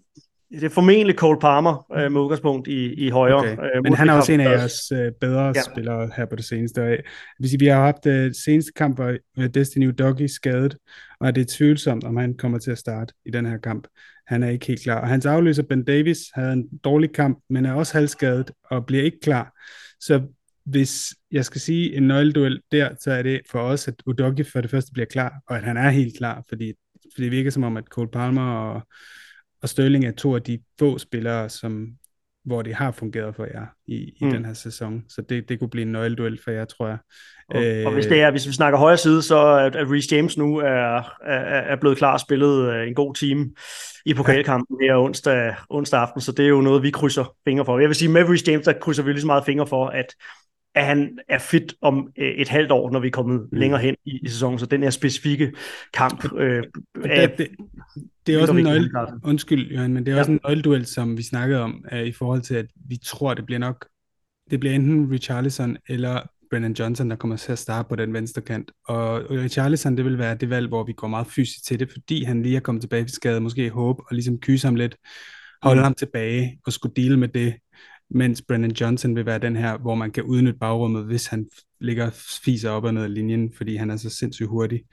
[0.51, 3.35] det er formentlig Cole Palmer øh, med udgangspunkt i, i højre.
[3.35, 3.51] Okay.
[3.51, 5.61] Øh, Men han er også en af jeres øh, bedre ja.
[5.61, 6.83] spillere her på det seneste.
[6.83, 6.97] Og,
[7.39, 10.77] hvis vi har haft øh, seneste kamp, hvor øh, Destiny Doggy skadet,
[11.19, 13.87] og det er tvivlsomt, om han kommer til at starte i den her kamp.
[14.27, 15.01] Han er ikke helt klar.
[15.01, 19.03] Og hans afløser Ben Davis havde en dårlig kamp, men er også halvskadet og bliver
[19.03, 19.53] ikke klar.
[19.99, 20.21] Så
[20.65, 24.61] hvis jeg skal sige en nøgleduel der, så er det for os, at Udogi for
[24.61, 26.73] det første bliver klar, og at han er helt klar, fordi,
[27.13, 28.81] fordi det virker som om, at Cole Palmer og
[29.61, 31.87] og Sterling er to af de få spillere, som,
[32.45, 34.31] hvor det har fungeret for jer i, i mm.
[34.31, 35.03] den her sæson.
[35.09, 36.97] Så det, det kunne blive en nøgleduel for jer, tror jeg.
[37.49, 40.15] Og, øh, og hvis, det er, hvis vi snakker højre side, så at, at Reece
[40.15, 43.55] James nu er, er, er blevet klar og spillet øh, en god team
[44.05, 47.79] i pokalkampen her onsdag, onsdag aften, så det er jo noget, vi krydser fingre for.
[47.79, 50.15] Jeg vil sige, med Reece James, der krydser vi lige så meget fingre for, at
[50.75, 53.57] at han er fit om øh, et halvt år, når vi er kommet mm.
[53.57, 54.59] længere hen i, i sæsonen.
[54.59, 55.51] Så den her specifikke
[55.93, 56.33] kamp...
[56.37, 56.63] Øh,
[57.05, 57.47] er, det, det,
[58.27, 58.91] det er også en nøgle...
[59.23, 60.19] Undskyld, Jørgen, men det er ja.
[60.19, 63.45] også en nøgleduel, som vi snakkede om, uh, i forhold til, at vi tror, det
[63.45, 63.87] bliver nok...
[64.51, 68.41] Det bliver enten Richarlison eller Brennan Johnson, der kommer til at starte på den venstre
[68.41, 68.71] kant.
[68.87, 72.23] Og Richarlison, det vil være det valg, hvor vi går meget fysisk til det, fordi
[72.23, 74.95] han lige er kommet tilbage fra skade, måske håb, og ligesom kyse ham lidt,
[75.63, 75.83] holde mm.
[75.83, 77.53] ham tilbage og skulle dele med det,
[78.13, 82.09] mens Brennan Johnson vil være den her, hvor man kan udnytte bagrummet, hvis han ligger
[82.45, 84.83] fiser op og ned af linjen, fordi han er så sindssygt hurtig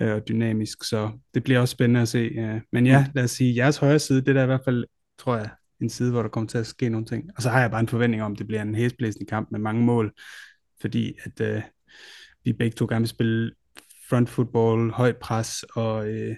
[0.00, 2.18] øh, og dynamisk, så det bliver også spændende at se.
[2.18, 2.60] Øh.
[2.72, 4.84] Men ja, lad os sige, jeres højre side, det er i hvert fald,
[5.18, 7.30] tror jeg, en side, hvor der kommer til at ske nogle ting.
[7.36, 9.60] Og så har jeg bare en forventning om, at det bliver en hæsblæsende kamp med
[9.60, 10.12] mange mål,
[10.80, 11.62] fordi at øh,
[12.44, 13.52] vi begge to gerne vil spille
[14.08, 16.36] front football, højt pres og øh,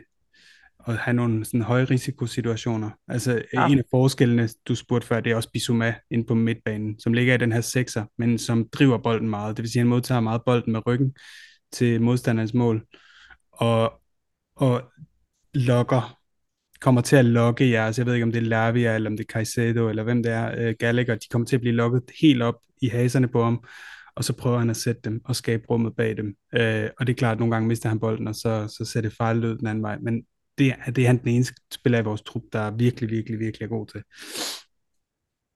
[0.87, 2.91] at have nogle sådan høje risikosituationer.
[3.09, 3.69] Altså ja.
[3.69, 7.35] en af forskellene, du spurgte før, det er også Bissouma ind på midtbanen, som ligger
[7.35, 9.57] i den her sekser, men som driver bolden meget.
[9.57, 11.15] Det vil sige, at han modtager meget bolden med ryggen
[11.73, 12.87] til modstanderens mål,
[13.53, 13.93] og,
[14.57, 14.83] og
[15.55, 16.19] lokker,
[16.81, 19.25] kommer til at lokke jeres, jeg ved ikke om det er Lavia, eller om det
[19.25, 22.43] er Caicedo, eller hvem det er, uh, Gallagher, de kommer til at blive lokket helt
[22.43, 23.65] op i haserne på ham,
[24.17, 26.27] og så prøver han at sætte dem og skabe rummet bag dem.
[26.27, 29.01] Uh, og det er klart, at nogle gange mister han bolden, og så, så ser
[29.01, 29.99] det fejl ud den anden vej.
[29.99, 30.25] Men
[30.59, 33.65] det, det er han den eneste spiller i vores trup, der er virkelig, virkelig, virkelig
[33.65, 34.03] er god til.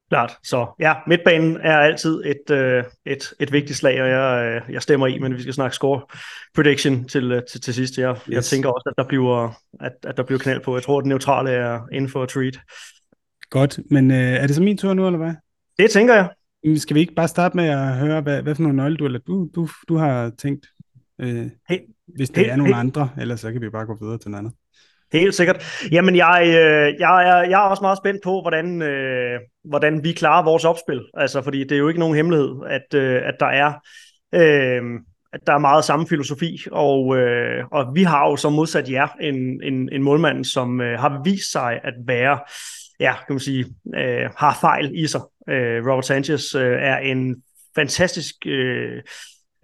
[0.09, 4.75] Klart, så ja, midtbanen er altid et, øh, et, et vigtigt slag, og jeg, øh,
[4.75, 6.01] jeg stemmer i, men vi skal snakke score
[6.55, 7.99] prediction til, øh, til, til sidst.
[7.99, 8.29] Jeg, yes.
[8.29, 10.77] jeg tænker også, at der, bliver, at, at der bliver knald på.
[10.77, 12.61] Jeg tror, at det neutrale er inden for treat.
[13.51, 15.35] Godt, men øh, er det så min tur nu, eller hvad?
[15.79, 16.31] Det tænker jeg.
[16.77, 19.19] Skal vi ikke bare starte med at høre, hvad, hvad for nogle nøgle du, eller
[19.19, 20.67] du, du, du har tænkt?
[21.21, 21.79] Øh, hey,
[22.17, 22.81] hvis der hey, er nogle hey.
[22.81, 24.55] andre, ellers så kan vi bare gå videre til noget andet.
[25.12, 25.64] Helt sikkert.
[25.92, 30.12] Jamen, jeg, øh, jeg, er, jeg er også meget spændt på, hvordan, øh, hvordan vi
[30.12, 31.01] klarer vores opspil.
[31.14, 33.73] Altså, fordi det er jo ikke nogen hemmelighed, at, øh, at der er...
[34.35, 34.83] Øh,
[35.33, 39.09] at der er meget samme filosofi, og, øh, og vi har jo som modsat jer
[39.21, 42.38] en, en, en målmand, som øh, har vist sig at være,
[43.01, 43.66] ja, kan man sige,
[43.97, 45.21] øh, har fejl i sig.
[45.49, 47.42] Øh, Robert Sanchez øh, er en
[47.75, 49.03] fantastisk øh,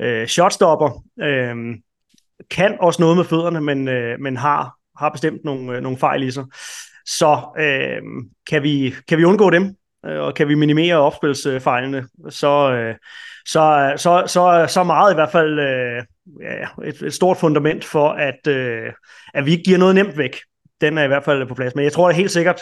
[0.01, 1.57] øh, shotstopper, øh,
[2.51, 6.23] kan også noget med fødderne, men, øh, men har har bestemt nogle, øh, nogle fejl
[6.23, 6.45] i sig.
[7.07, 8.03] Så øh,
[8.51, 9.75] kan, vi, kan vi undgå dem,
[10.07, 12.95] øh, og kan vi minimere opspilsfejlene, så, øh,
[13.47, 16.03] så, så, så, så meget i hvert fald øh,
[16.43, 18.93] ja, et, et stort fundament for, at, øh,
[19.35, 20.37] at vi ikke giver noget nemt væk.
[20.81, 21.75] Den er i hvert fald på plads.
[21.75, 22.61] Men jeg tror det helt sikkert,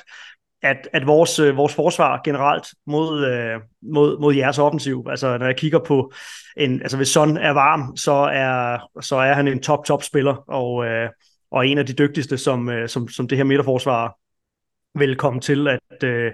[0.63, 5.47] at, at vores, øh, vores forsvar generelt mod, øh, mod, mod jeres offensiv, altså når
[5.47, 6.13] jeg kigger på,
[6.57, 10.35] en, altså hvis Son er varm, så er, så er han en top, top spiller,
[10.49, 11.09] og, øh,
[11.53, 14.19] og en af de dygtigste, som, øh, som, som det her midterforsvar
[14.99, 16.33] vil komme til at, øh,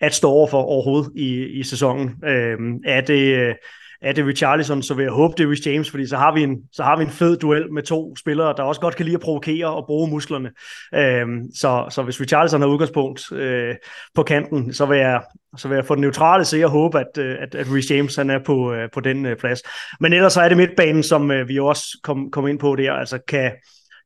[0.00, 2.24] at stå over for overhovedet i, i sæsonen.
[2.24, 3.34] Øh, er det...
[3.34, 3.54] Øh,
[4.02, 6.42] er det Richarlison, så vil jeg håbe, det er Rich James, fordi så har, vi
[6.42, 9.14] en, så har vi en fed duel med to spillere, der også godt kan lide
[9.14, 10.50] at provokere og bruge musklerne.
[10.94, 13.74] Øhm, så, så hvis Richarlison har udgangspunkt øh,
[14.14, 15.22] på kanten, så vil jeg,
[15.56, 18.16] så vil jeg få den neutrale se og håbe, at, øh, at, at Rich James
[18.16, 19.62] han er på, øh, på den øh, plads.
[20.00, 22.92] Men ellers så er det midtbanen, som øh, vi også kom, kom ind på der.
[22.92, 23.52] Altså kan,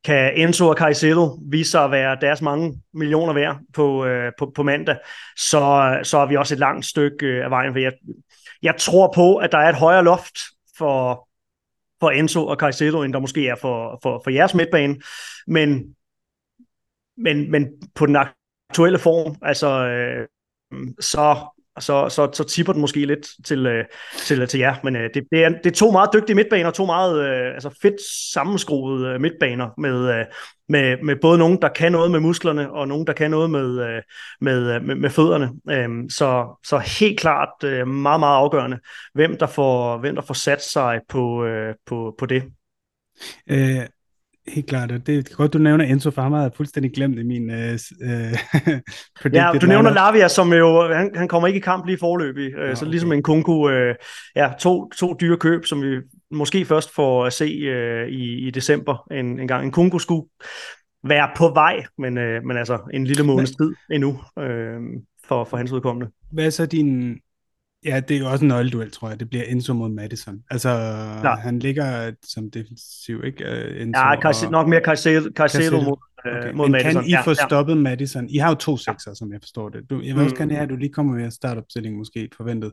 [0.03, 4.51] kan Enzo og Caicedo vise sig at være deres mange millioner værd på, øh, på,
[4.55, 4.97] på mandag,
[5.37, 7.73] så, så er vi også et langt stykke øh, af vejen.
[7.73, 7.93] For jeg,
[8.61, 10.39] jeg tror på, at der er et højere loft
[10.77, 11.27] for,
[11.99, 14.95] for Enzo og Caicedo, end der måske er for, for, for jeres midtbane.
[15.47, 15.95] Men,
[17.17, 20.27] men, men på den aktuelle form, altså, øh,
[20.99, 23.85] så, så, så, så tipper den måske lidt til, øh,
[24.17, 24.75] til, til jer.
[24.83, 27.79] Men øh, det, det, er, det er to meget dygtige midtbaner, to meget øh, altså
[27.81, 27.95] fedt
[28.33, 30.25] sammenskruede øh, midtbaner med, øh,
[30.69, 33.79] med, med både nogen, der kan noget med musklerne, og nogen, der kan noget med,
[33.79, 34.01] øh,
[34.41, 35.51] med, øh, med, med fødderne.
[35.69, 38.79] Øh, så, så helt klart øh, meget, meget afgørende,
[39.13, 42.43] hvem der får, hvem der får sat sig på, øh, på, på det.
[43.49, 43.85] Øh,
[44.47, 47.19] Helt klart, og det er godt, du nævner Enzo, for ham har jeg fuldstændig glemt
[47.19, 47.49] i min...
[47.49, 48.33] Øh, øh,
[49.33, 52.69] ja, du nævner Lavia, som jo, han, han kommer ikke i kamp lige forløbig, øh,
[52.69, 53.95] ja, så ligesom en Kunku, øh,
[54.35, 55.97] ja, to, to dyre køb, som vi
[56.31, 59.65] måske først får at se øh, i, i december en, en gang.
[59.65, 60.27] En Kunku skulle
[61.03, 64.79] være på vej, men, øh, men altså en lille måneds tid endnu øh,
[65.27, 66.11] for, for hans udkommende.
[66.31, 67.19] Hvad er så din,
[67.85, 69.19] Ja, det er jo også en nøgleduel, tror jeg.
[69.19, 70.43] Det bliver Enzo mod Madison.
[70.49, 70.69] Altså,
[71.23, 71.35] ja.
[71.35, 73.45] han ligger som defensiv, ikke?
[73.45, 74.51] Uh, Enzo ja, Caicedo, og...
[74.51, 76.51] nok mere Caicedo, Caicedo mod, øh, okay.
[76.53, 77.03] mod Men Madison.
[77.03, 77.79] kan I få ja, stoppet ja.
[77.79, 78.29] Madison?
[78.29, 79.15] I har jo to sekser, ja.
[79.15, 79.89] som jeg forstår det.
[79.89, 80.37] Du, jeg vil også mm.
[80.37, 82.71] gerne have, at du lige kommer med startopstilling måske forventet.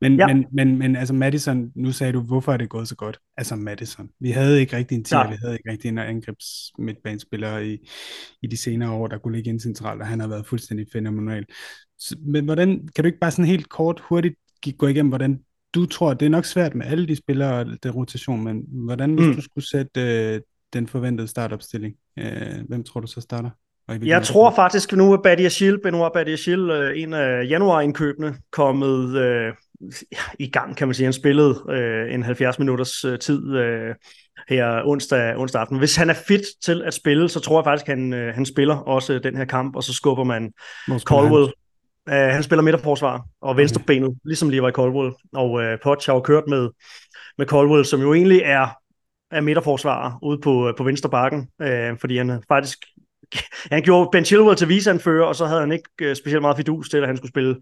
[0.00, 0.26] Men, ja.
[0.26, 3.18] men, men, men altså Madison, nu sagde du, hvorfor er det gået så godt?
[3.36, 4.08] Altså Madison.
[4.20, 5.30] Vi havde ikke rigtig en tier, ja.
[5.30, 7.78] vi havde ikke rigtig en angrebs midtbanespiller i,
[8.42, 11.44] i de senere år, der kunne ligge ind centralt, og han har været fuldstændig fænomenal.
[12.18, 14.34] Men hvordan, kan du ikke bare sådan helt kort, hurtigt
[14.78, 15.40] gå igennem, hvordan
[15.74, 19.14] du tror, det er nok svært med alle de spillere og det rotation, men hvordan
[19.14, 19.34] hvis mm.
[19.34, 20.40] du skulle sætte øh,
[20.72, 23.50] den forventede startopstilling, øh, hvem tror du så starter?
[23.88, 24.56] Jeg tror det?
[24.56, 29.52] faktisk nu, at Badiashil, Benoit Badiashil, øh, en af januarindkøbene, kommet øh,
[30.38, 31.06] i gang, kan man sige.
[31.06, 33.94] Han spillede øh, en 70 minutters øh, tid øh,
[34.48, 35.78] her onsdag, onsdag aften.
[35.78, 38.46] Hvis han er fit til at spille, så tror jeg faktisk, at han, øh, han
[38.46, 40.52] spiller også den her kamp, og så skubber man
[41.08, 41.52] Caldwell
[42.08, 44.16] Uh, han spiller midterforsvar og venstrebenet, okay.
[44.24, 45.12] ligesom Levi Caldwell.
[45.32, 46.68] Og uh, Potts har jo kørt med,
[47.38, 48.66] med Caldwell, som jo egentlig er,
[49.32, 52.78] er midterforsvarer ude på, på venstre bakken, uh, fordi han faktisk
[53.72, 56.88] han gjorde Ben Chilwell til viseanfører, og så havde han ikke uh, specielt meget fidus
[56.88, 57.56] til, at han skulle spille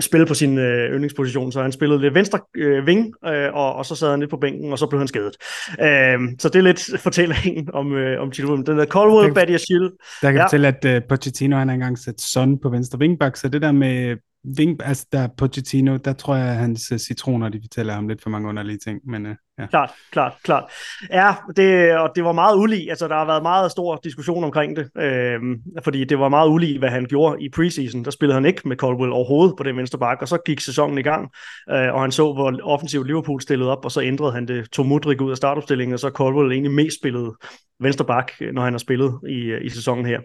[0.00, 3.86] spille på sin øh, yndlingsposition, så han spillede lidt venstre øh, ving, øh, og, og
[3.86, 5.36] så sad han lidt på bænken, og så blev han skadet.
[5.80, 8.66] Øh, så det er lidt fortællingen om, øh, om Chilwell.
[8.66, 9.90] Den der Colwell, Badiashil.
[10.22, 10.44] Der kan ja.
[10.44, 13.72] fortælle, at uh, Pochettino han har engang sat Son på venstre vingbak, så det der
[13.72, 14.16] med
[14.56, 18.22] Ving, altså der Pochettino, der tror jeg, at hans øh, citroner, de fortæller ham lidt
[18.22, 19.66] for mange underlige ting, men uh, ja.
[19.66, 20.64] Klart, klart, klart.
[21.10, 24.76] Ja, det, og det var meget ulig, altså der har været meget stor diskussion omkring
[24.76, 25.40] det, øh,
[25.84, 28.04] fordi det var meget ulig, hvad han gjorde i preseason.
[28.04, 30.98] Der spillede han ikke med Caldwell overhovedet på den venstre bakke, og så gik sæsonen
[30.98, 31.30] i gang,
[31.70, 34.86] øh, og han så, hvor offensivt Liverpool stillede op, og så ændrede han det, tog
[34.86, 37.32] Mudrik ud af startopstillingen, og så Caldwell egentlig mest spillede
[37.80, 40.20] venstre bak, øh, når han har spillet i, i sæsonen her.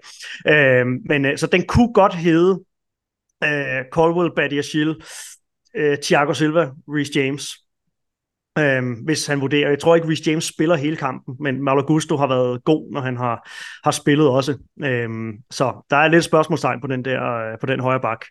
[0.47, 2.59] Øhm, øh, men så den kunne godt hedde
[3.43, 4.95] øh, Colwell, Badiashil,
[5.75, 7.57] øh, Thiago Silva, Reece James,
[8.59, 9.69] øh, hvis han vurderer.
[9.69, 13.01] Jeg tror ikke, Reece James spiller hele kampen, men Malo Gusto har været god, når
[13.01, 13.49] han har,
[13.83, 14.57] har spillet også.
[14.83, 15.09] Øh,
[15.51, 18.25] så der er lidt spørgsmålstegn på den der øh, på den højre bak.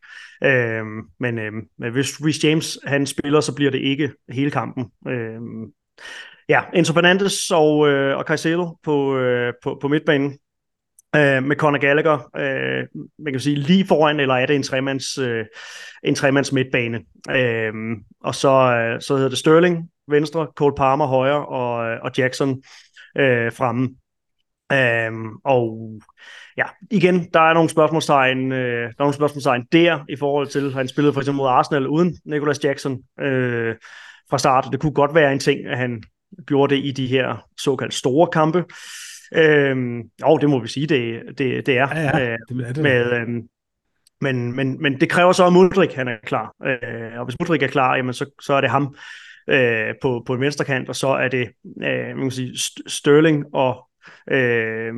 [0.45, 0.85] Øh,
[1.21, 4.87] men, øh, men hvis Reece James han spiller, så bliver det ikke hele kampen.
[5.09, 5.41] Øh,
[6.49, 10.39] ja, Enzo Fernandes og, øh, og Caicedo på, øh, på, på midtbanen
[11.17, 12.87] øh, med Conor Gallagher, øh,
[13.19, 15.45] man kan sige lige foran, eller er det en tremands, øh,
[16.05, 17.01] en tremands midtbane.
[17.31, 17.73] Øh,
[18.25, 22.63] og så, øh, så hedder det Sterling venstre, Cole Palmer højre og, øh, og Jackson
[23.19, 23.89] øh, fremme.
[24.73, 25.13] Øh,
[25.45, 25.91] og
[26.57, 30.73] ja, igen, der er nogle spørgsmålstegn, øh, der er nogle spørgsmålstegn der i forhold til,
[30.73, 33.75] han spillede for eksempel mod Arsenal uden Nicolas Jackson øh,
[34.31, 34.69] fra start.
[34.73, 36.03] Det kunne godt være en ting, at han
[36.47, 38.65] gjorde det i de her såkaldt store kampe.
[39.35, 41.89] Øhm, og det må vi sige, det, det, det er.
[41.95, 42.83] Ja, ja, det er det.
[42.83, 43.43] Med, øhm,
[44.21, 46.55] men, men, men det kræver så, at Mudrik han er klar.
[46.67, 48.95] Øh, og hvis Mudrik er klar, jamen så, så er det ham
[49.51, 51.49] øh, på, på venstre kant, og så er det
[51.83, 53.89] øh, man kan sige, Sterling og
[54.31, 54.95] øh,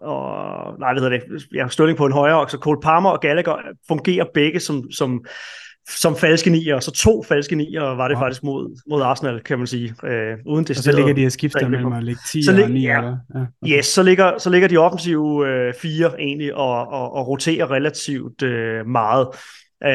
[0.00, 3.20] og nej, hvad hedder det, ja, Sterling på en højre, og så Cole Palmer og
[3.20, 3.56] Gallagher
[3.88, 5.24] fungerer begge som, som,
[5.88, 8.20] som falske nier, så to falske nier var det ja.
[8.20, 10.78] faktisk mod, mod Arsenal, kan man sige, øh, uden det.
[10.78, 13.16] Og så ligger de og skifter mellem at ligge 10 så og 9, ja, eller?
[13.34, 13.76] Ja, okay.
[13.78, 18.42] Yes, så ligger, så ligger de offensive øh, fire egentlig og, og, og roterer relativt
[18.42, 19.28] øh, meget.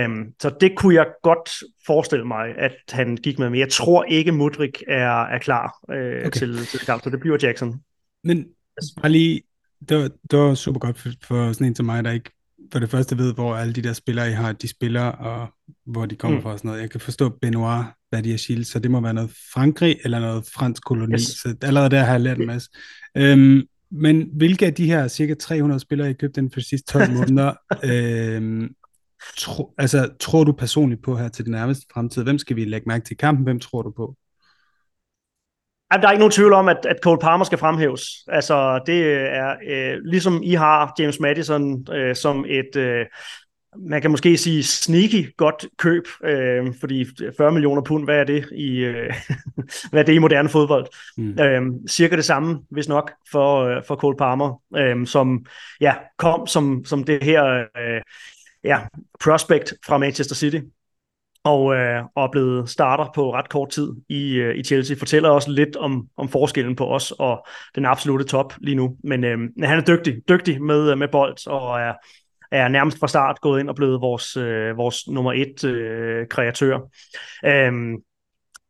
[0.05, 1.49] Um, så det kunne jeg godt
[1.85, 6.25] forestille mig, at han gik med, men jeg tror ikke, Mudrik er, er klar øh,
[6.25, 6.29] okay.
[6.29, 7.81] til, til kamp, så det bliver Jackson.
[8.23, 8.45] Men
[9.01, 9.41] bare lige,
[9.89, 12.31] det var, det var super godt for, for sådan en som mig, der ikke
[12.71, 15.47] for det første ved, hvor alle de der spillere, I har, de spiller, og
[15.85, 16.43] hvor de kommer mm.
[16.43, 16.81] fra og sådan noget.
[16.81, 21.13] Jeg kan forstå Benoit Badiachil, så det må være noget Frankrig eller noget fransk koloni,
[21.13, 21.21] yes.
[21.21, 22.69] så allerede der har jeg lært en masse.
[23.17, 23.61] Øhm,
[23.91, 27.11] men hvilke af de her cirka 300 spillere, I købte inden for de sidste 12
[27.19, 27.53] måneder,
[27.83, 28.75] øhm,
[29.37, 32.23] tro, altså, tror du personligt på her til den nærmeste fremtid?
[32.23, 33.43] Hvem skal vi lægge mærke til i kampen?
[33.43, 34.15] Hvem tror du på?
[35.91, 38.03] Der er ikke nogen tvivl om, at, at Cole Palmer skal fremhæves.
[38.27, 43.05] Altså, det er øh, ligesom I har James Madison øh, som et, øh,
[43.77, 47.05] man kan måske sige sneaky godt køb, øh, fordi
[47.37, 49.13] 40 millioner pund, hvad er det i, øh,
[49.91, 50.87] hvad er det i moderne fodbold?
[51.17, 51.39] Mm.
[51.39, 55.45] Øh, cirka det samme, hvis nok, for, øh, for Cole Palmer, øh, som
[55.81, 58.01] ja, kom som, som det her øh,
[58.63, 58.79] ja,
[59.19, 60.59] prospect fra Manchester City
[61.43, 64.97] og, øh, og er blevet starter på ret kort tid i, øh, i Chelsea.
[64.99, 68.95] Fortæller også lidt om, om forskellen på os og den absolute top lige nu.
[69.03, 71.93] Men øh, han er dygtig, dygtig med, øh, med bold og er,
[72.51, 76.79] er nærmest fra start gået ind og blevet vores, øh, vores nummer et øh, kreatør.
[77.45, 77.71] Øh,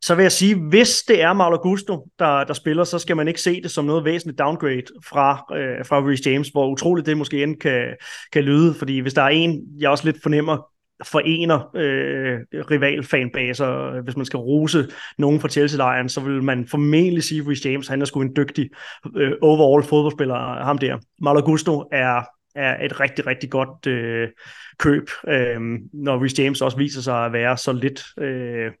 [0.02, 3.28] så vil jeg sige, hvis det er Mauro Gusto, der, der spiller, så skal man
[3.28, 7.16] ikke se det som noget væsentligt downgrade fra, øh, fra Reece James, hvor utroligt det
[7.16, 7.96] måske end kan,
[8.32, 10.71] kan lyde, fordi hvis der er en, jeg også lidt fornemmer,
[11.04, 12.38] forener øh,
[12.70, 14.02] rivalfanbaser.
[14.02, 14.88] Hvis man skal rose
[15.18, 18.36] nogen fra Chelsea-lejren, så vil man formentlig sige, at Reece James han er sgu en
[18.36, 18.70] dygtig
[19.16, 20.98] øh, overall fodboldspiller, ham der.
[21.20, 22.22] Malo Gusto er
[22.54, 24.28] er et rigtig, rigtig godt øh,
[24.78, 25.60] køb, øh,
[25.92, 28.72] når Reece James også viser sig at være så lidt øh,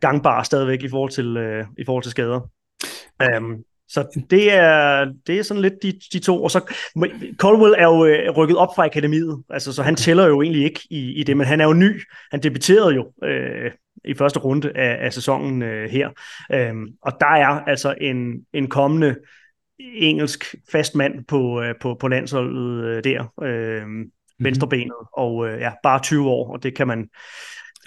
[0.00, 2.50] gangbar stadigvæk i forhold til, øh, i forhold til skader.
[3.36, 6.42] Um, så det er, det er sådan lidt de, de to.
[6.42, 6.74] Og så
[7.36, 10.80] Colwell er jo øh, rykket op fra akademiet, altså, så han tæller jo egentlig ikke
[10.90, 12.02] i, i det, men han er jo ny.
[12.30, 13.70] Han debuterede jo øh,
[14.04, 16.08] i første runde af, af sæsonen øh, her.
[16.70, 19.16] Um, og der er altså en, en kommende
[19.80, 24.10] engelsk fast mand på, øh, på, på landsholdet øh, der, øh, mm-hmm.
[24.38, 27.08] venstrebenet, og øh, ja, bare 20 år, og det kan man,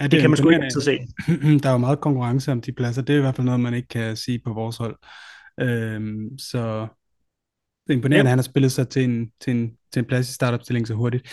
[0.00, 0.98] ja, det, det kan man sgu ikke altid se.
[1.62, 3.74] Der er jo meget konkurrence om de pladser, det er i hvert fald noget, man
[3.74, 4.96] ikke kan sige på vores hold.
[5.60, 6.86] Øhm, så
[7.86, 8.22] det er imponerende, ja.
[8.22, 10.94] at han har spillet sig til en, til en, til en plads i startopstilling så
[10.94, 11.28] hurtigt.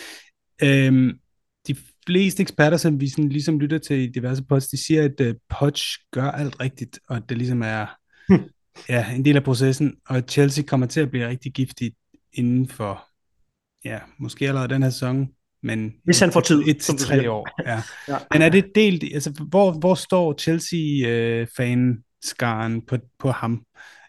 [0.62, 1.18] Øhm,
[1.66, 5.20] de fleste eksperter, som vi sådan ligesom lytter til i diverse pods, de siger, at
[5.20, 7.86] uh, Poch gør alt rigtigt, og at det ligesom er
[8.28, 8.42] hm.
[8.94, 11.92] ja, en del af processen, og Chelsea kommer til at blive rigtig giftig
[12.32, 13.04] inden for,
[13.84, 15.28] ja, måske allerede den her sæson,
[15.62, 17.48] men hvis han får tid, et til tre år.
[17.66, 17.82] Ja.
[18.14, 18.18] ja.
[18.32, 23.64] Men er det delt, altså hvor, hvor står Chelsea-fan-skaren øh, på, på ham?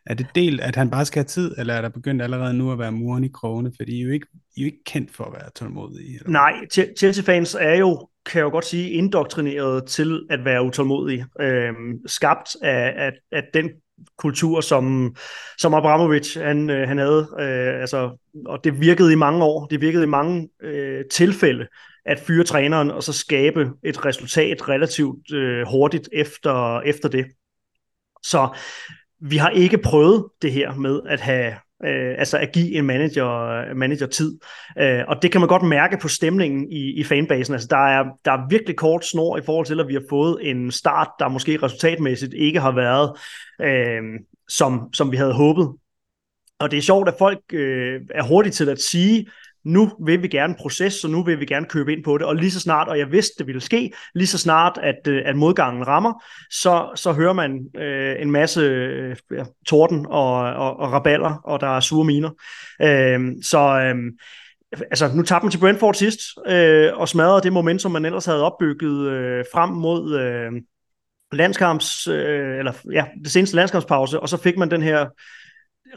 [0.06, 2.72] Er det delt, at han bare skal have tid, eller er der begyndt allerede nu
[2.72, 3.72] at være muren i krogene?
[3.78, 6.16] For I er jo ikke, I er jo ikke kendt for at være tålmodige.
[6.16, 6.30] Eller?
[6.30, 6.54] Nej,
[6.98, 11.26] Chelsea-fans er jo, kan jeg jo godt sige, indoktrineret til at være utålmodige.
[11.40, 13.70] Øhm, skabt af, af, af den
[14.18, 15.16] kultur, som,
[15.58, 17.28] som Abramovic han, øh, han havde.
[17.40, 19.66] Øh, altså, og det virkede i mange år.
[19.66, 21.68] Det virkede i mange øh, tilfælde
[22.06, 27.26] at fyre træneren og så skabe et resultat relativt øh, hurtigt efter, efter det.
[28.24, 28.50] Så
[29.26, 31.54] vi har ikke prøvet det her med at have
[31.86, 34.38] øh, altså at give en manager, manager tid.
[34.80, 37.54] Øh, og det kan man godt mærke på stemningen i, i fanbasen.
[37.54, 40.38] Altså, der, er, der er virkelig kort snor i forhold til, at vi har fået
[40.42, 43.18] en start, der måske resultatmæssigt ikke har været,
[43.62, 44.02] øh,
[44.50, 45.70] som, som vi havde håbet.
[46.60, 49.28] Og det er sjovt, at folk øh, er hurtige til at sige,
[49.66, 52.36] nu vil vi gerne proces, så nu vil vi gerne købe ind på det, og
[52.36, 55.36] lige så snart, og jeg vidste, det ville ske, lige så snart, at, øh, at
[55.36, 59.16] modgangen rammer, så, så hører man øh, en masse øh,
[59.68, 62.30] torden og, og, og raballer, og der er sure miner.
[62.82, 63.96] Øh, så øh,
[64.82, 68.44] altså, nu tabte man til Brentford sidst, øh, og smadrede det momentum, man ellers havde
[68.44, 70.52] opbygget øh, frem mod øh,
[71.32, 75.06] landskamps, øh, eller ja, det seneste landskampspause, og så fik man den her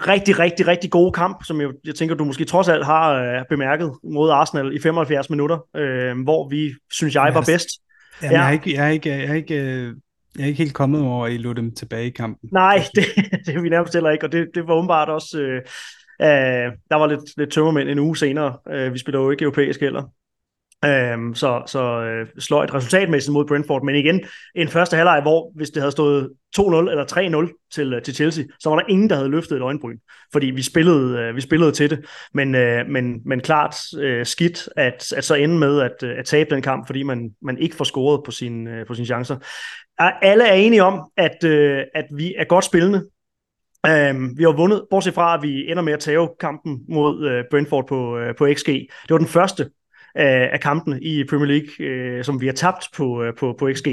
[0.00, 3.44] rigtig, rigtig, rigtig gode kamp, som jeg, jeg tænker, du måske trods alt har øh,
[3.48, 7.68] bemærket mod Arsenal i 75 minutter, øh, hvor vi, synes jeg, var bedst.
[8.22, 8.40] Jamen, ja.
[8.40, 9.54] jeg, er ikke, jeg, er ikke, jeg, er ikke,
[10.36, 12.50] jeg er ikke helt kommet over, at I lå dem tilbage i kampen.
[12.52, 13.04] Nej, det,
[13.46, 15.38] det er vi nærmest heller ikke, og det, det var åbenbart også...
[15.38, 15.56] Øh,
[16.22, 18.56] øh, der var lidt, lidt tømmermænd en uge senere.
[18.70, 20.02] Øh, vi spiller jo ikke europæisk heller.
[20.86, 24.24] Øhm, så så øh, slår et resultatmæssigt mod Brentford, men igen,
[24.54, 28.44] en første halvleg, hvor hvis det havde stået 2-0 eller 3-0 til, øh, til Chelsea,
[28.60, 29.98] så var der ingen, der havde løftet et øjenbryn,
[30.32, 34.68] fordi vi spillede, øh, vi spillede til det, men, øh, men, men klart øh, skidt,
[34.76, 37.76] at, at så ende med at, øh, at tabe den kamp, fordi man, man ikke
[37.76, 39.36] får scoret på, sin, øh, på sine chancer.
[40.22, 43.04] Alle er enige om, at, øh, at vi er godt spillende,
[43.86, 47.44] Um, vi har vundet, bortset fra, at vi ender med at tage kampen mod uh,
[47.50, 48.66] Brentford på, uh, på XG.
[48.66, 49.70] Det var den første
[50.16, 53.70] af, af kampene i Premier League, uh, som vi har tabt på, uh, på, på
[53.74, 53.88] XG.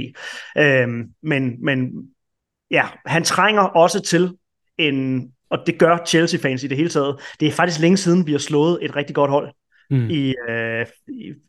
[0.59, 1.91] Um, men, men
[2.71, 4.31] ja, han trænger også til
[4.77, 7.19] en, og det gør Chelsea-fans i det hele taget.
[7.39, 9.53] Det er faktisk længe siden, vi har slået et rigtig godt hold
[9.89, 10.09] mm.
[10.09, 10.85] i, øh,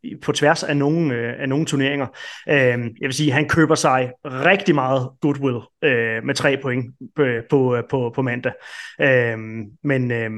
[0.03, 2.07] i, på tværs af nogle, øh, af nogle turneringer.
[2.49, 2.57] Øh,
[3.01, 7.83] jeg vil sige, han køber sig rigtig meget goodwill øh, med tre point på, på,
[7.91, 8.53] på, på mandag.
[9.01, 9.39] Øh,
[9.85, 10.31] men, øh,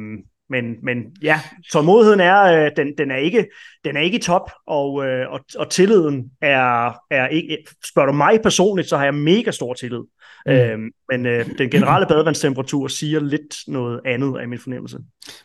[0.50, 1.40] men, men ja,
[1.72, 3.46] tålmodigheden er, øh, den, den er ikke,
[3.84, 7.58] den er ikke i top, og, øh, og, og tilliden er, er ikke,
[7.90, 10.02] spørger du mig personligt, så har jeg mega stor tillid.
[10.46, 10.52] Mm.
[10.52, 10.78] Øh,
[11.10, 14.98] men øh, den generelle badevandstemperatur siger lidt noget andet af min fornemmelse.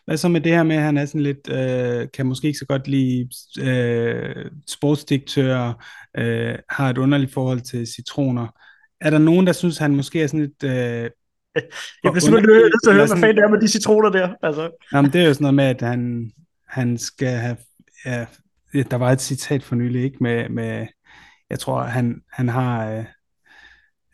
[0.05, 2.59] Hvad så med det her med, at han er sådan lidt, øh, kan måske ikke
[2.59, 3.29] så godt lide
[3.61, 5.73] øh, sportsdirektører,
[6.17, 8.47] øh, har et underligt forhold til citroner.
[9.01, 10.63] Er der nogen, der synes, han måske er sådan lidt...
[10.63, 11.09] Øh,
[11.55, 14.33] jeg bliver simpelthen nødt til at høre, hvad fanden det er med de citroner der.
[14.43, 14.71] Altså.
[14.93, 16.31] Jamen, det er jo sådan noget med, at han,
[16.67, 17.57] han skal have...
[18.05, 18.25] Ja,
[18.91, 20.17] der var et citat for nylig, ikke?
[20.21, 20.87] Med, med
[21.49, 22.91] jeg tror, han, han har...
[22.91, 23.05] Øh,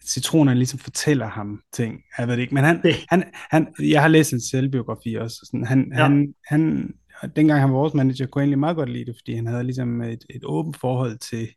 [0.07, 2.01] citronerne ligesom fortæller ham ting.
[2.17, 5.37] Jeg ved det ikke, men han, han, han, jeg har læst en selvbiografi også.
[5.45, 6.03] Sådan, han, ja.
[6.03, 6.93] han, han,
[7.35, 9.63] dengang han var vores manager, kunne jeg egentlig meget godt lide det, fordi han havde
[9.63, 11.47] ligesom et, et åbent forhold til,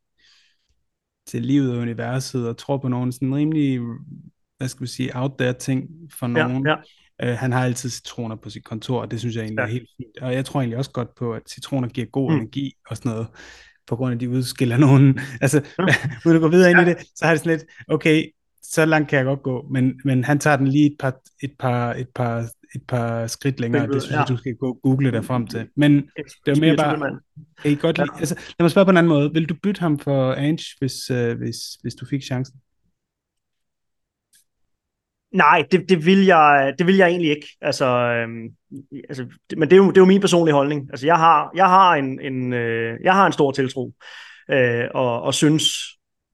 [1.26, 3.80] til livet og universet, og tror på nogle sådan rimelig,
[4.60, 5.88] hvad skal vi sige, out there ting
[6.18, 6.66] for nogen.
[6.66, 6.74] Ja,
[7.22, 7.32] ja.
[7.32, 9.66] Uh, han har altid citroner på sit kontor, og det synes jeg egentlig ja.
[9.66, 10.22] er helt fint.
[10.22, 12.36] Og jeg tror egentlig også godt på, at citroner giver god mm.
[12.36, 13.26] energi og sådan noget
[13.86, 15.18] på grund af, at de udskiller nogen.
[15.40, 15.94] Altså, ja.
[16.26, 16.86] uden at gå videre ind ja.
[16.86, 18.24] i det, så har det sådan lidt, okay,
[18.62, 21.52] så langt kan jeg godt gå, men, men han tager den lige et par, et
[21.58, 22.38] par, et par,
[22.74, 23.86] et par skridt længere.
[23.86, 24.18] Det synes ja.
[24.18, 25.68] jeg, du skal gå google dig frem til.
[25.76, 25.92] Men
[26.46, 27.18] det er mere bare,
[27.62, 29.32] kan I godt lide, altså, lad mig spørge på en anden måde.
[29.34, 32.60] Vil du bytte ham for Ange, hvis, uh, hvis, hvis du fik chancen?
[35.32, 37.56] Nej, det, det, vil jeg, det vil jeg egentlig ikke.
[37.60, 38.48] Altså, øhm,
[39.08, 40.88] altså, det, men det er, jo, det er jo min personlige holdning.
[40.90, 43.92] Altså, jeg har, jeg har en, en, øh, jeg har en stor tiltro,
[44.50, 45.64] øh, og, og synes,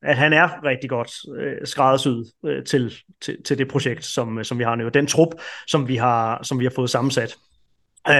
[0.02, 4.44] at han er rigtig godt øh, skræddersyet øh, til, til, til det projekt, som, øh,
[4.44, 4.88] som vi har nu.
[4.88, 5.34] Den trup,
[5.66, 7.36] som vi har, som vi har fået sammensat.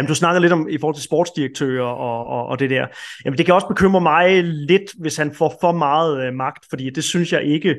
[0.00, 2.86] Um, du snakker lidt om i forhold til sportsdirektører og, og, og det der.
[3.24, 6.90] Jamen, det kan også bekymre mig lidt, hvis han får for meget øh, magt, fordi
[6.90, 7.76] det synes jeg ikke,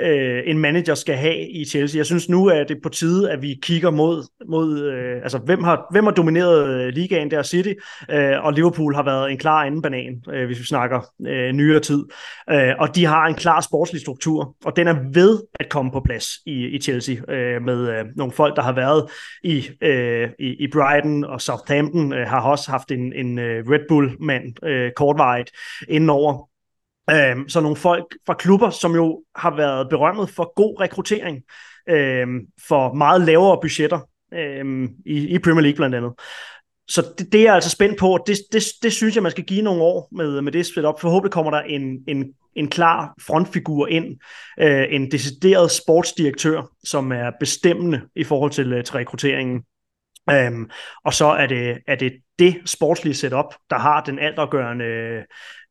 [0.00, 1.98] øh, en manager skal have i Chelsea.
[1.98, 5.38] Jeg synes nu, at det er på tide, at vi kigger mod, mod øh, altså
[5.38, 7.72] hvem har, hvem har domineret øh, ligaen der City,
[8.10, 11.80] øh, og Liverpool har været en klar anden banan, øh, hvis vi snakker øh, nyere
[11.80, 12.04] tid.
[12.50, 16.00] Øh, og de har en klar sportslig struktur, og den er ved at komme på
[16.00, 19.10] plads i, i Chelsea, øh, med øh, nogle folk, der har været
[19.44, 23.88] i, øh, i, i Brighton og Southampton, øh, har også haft en, en øh, Red
[23.88, 25.50] Bull-mand øh, kortvarigt
[25.88, 26.53] indenover.
[27.10, 31.42] Øhm, så nogle folk fra klubber, som jo har været berømmet for god rekruttering,
[31.88, 34.00] øhm, for meget lavere budgetter
[34.34, 36.12] øhm, i, i Premier League blandt andet.
[36.88, 39.32] Så det, det er jeg altså spændt på, og det, det, det synes jeg, man
[39.32, 41.00] skal give nogle år med, med det setup.
[41.00, 42.24] Forhåbentlig kommer der en, en,
[42.56, 44.04] en klar frontfigur ind,
[44.60, 49.62] øh, en decideret sportsdirektør, som er bestemmende i forhold til, øh, til rekrutteringen.
[50.30, 50.70] Øhm,
[51.04, 54.84] og så er det, er det det sportslige setup, der har den altafgørende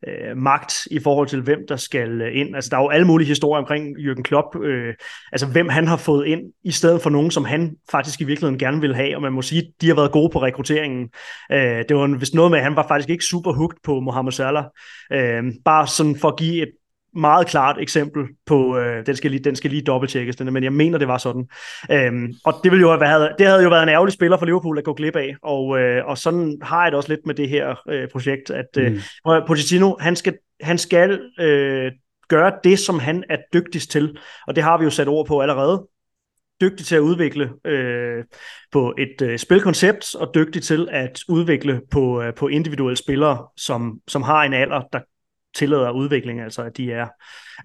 [0.08, 2.56] øh, magt i forhold til, hvem der skal ind.
[2.56, 4.94] Altså, der er jo alle mulige historier omkring Jürgen Klopp, øh,
[5.32, 8.60] altså hvem han har fået ind, i stedet for nogen, som han faktisk i virkeligheden
[8.60, 11.10] gerne vil have, og man må sige, de har været gode på rekrutteringen.
[11.52, 14.32] Øh, det var vist noget med, at han var faktisk ikke super hooked på Mohamed
[14.32, 14.66] Salah.
[15.12, 16.72] Øh, bare sådan for at give et
[17.16, 20.74] meget klart eksempel på, øh, den, skal lige, den skal lige dobbelttjekkes, den, men jeg
[20.74, 21.48] mener, det var sådan.
[21.92, 24.46] Øhm, og det, ville jo have, været, det havde jo været en ærgerlig spiller for
[24.46, 27.36] Liverpool at gå glip af, og, øh, og sådan har jeg det også lidt med
[27.36, 29.00] det her øh, projekt, at øh, mm.
[29.48, 31.92] Pochettino, han skal, han skal øh,
[32.30, 35.42] gøre det, som han er dygtigst til, og det har vi jo sat ord på
[35.42, 35.88] allerede,
[36.62, 38.24] dygtig til at udvikle øh,
[38.72, 44.00] på et øh, spilkoncept, og dygtig til at udvikle på, øh, på individuelle spillere, som,
[44.08, 45.00] som har en alder, der
[45.56, 47.08] tillader udvikling, altså at de er,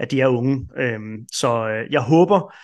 [0.01, 0.69] at de er unge.
[0.77, 2.55] Øhm, så øh, jeg håber,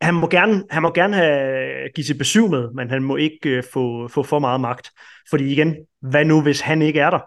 [0.00, 3.48] han må gerne, han må gerne have give sit besøg med, men han må ikke
[3.48, 4.90] øh, få, få for meget magt.
[5.30, 7.20] Fordi igen, hvad nu hvis han ikke er der?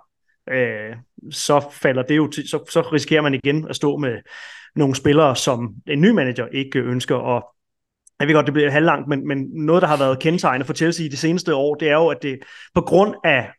[0.51, 0.95] Øh,
[1.32, 4.18] så falder det jo til, så, så risikerer man igen at stå med
[4.76, 7.56] nogle spillere, som en ny manager ikke ønsker og
[8.20, 11.06] jeg ved godt, det bliver halvlangt, men, men noget, der har været kendetegnet for Chelsea
[11.06, 12.39] i de seneste år, det er jo, at det
[12.76, 13.51] på grund af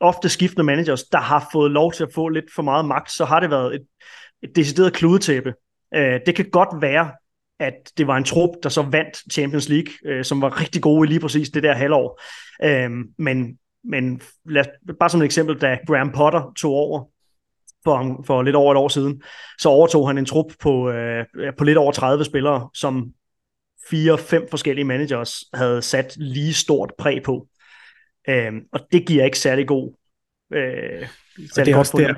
[0.00, 3.24] ofte skiftende managers, der har fået lov til at få lidt for meget magt, så
[3.24, 3.82] har det været et,
[4.42, 5.54] et decideret kludetæppe.
[5.94, 7.10] Øh, det kan godt være,
[7.60, 11.06] at det var en trup, der så vandt Champions League, øh, som var rigtig gode
[11.06, 12.20] i lige præcis det der halvår.
[12.64, 14.64] Øh, men men lad,
[14.98, 17.04] bare som et eksempel, da Graham Potter tog over
[17.84, 19.22] for, for lidt over et år siden,
[19.58, 21.24] så overtog han en trup på, øh,
[21.58, 23.12] på lidt over 30 spillere, som
[23.90, 27.46] fire-fem forskellige managers havde sat lige stort præg på.
[28.28, 29.94] Øh, og det giver ikke særlig god
[30.54, 31.06] øh,
[31.56, 32.14] det er, også der,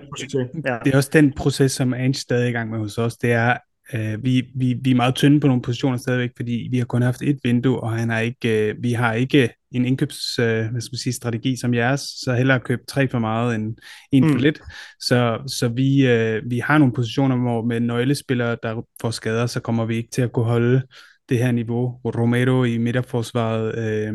[0.70, 0.78] ja.
[0.84, 3.16] det er også den proces, som Ange stadig er i gang med hos os.
[3.16, 3.56] Det er,
[3.94, 7.02] øh, vi, vi, vi er meget tynde på nogle positioner stadigvæk, fordi vi har kun
[7.02, 10.80] haft et vindue, og han har ikke, øh, vi har ikke en indkøbs, øh, hvad
[10.80, 13.76] skal man sige, strategi som jeres, så hellere købe tre for meget end
[14.12, 14.42] en for mm.
[14.42, 14.60] lidt.
[15.00, 19.60] Så, så vi, øh, vi har nogle positioner, hvor med nøglespillere, der får skader, så
[19.60, 20.82] kommer vi ikke til at kunne holde
[21.28, 22.00] det her niveau.
[22.04, 24.14] Romero i midterforsvaret øh,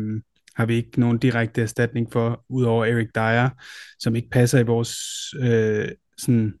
[0.58, 3.48] har vi ikke nogen direkte erstatning for, udover Erik Dyer,
[3.98, 4.94] som ikke passer i vores
[5.40, 5.88] øh,
[6.18, 6.54] sådan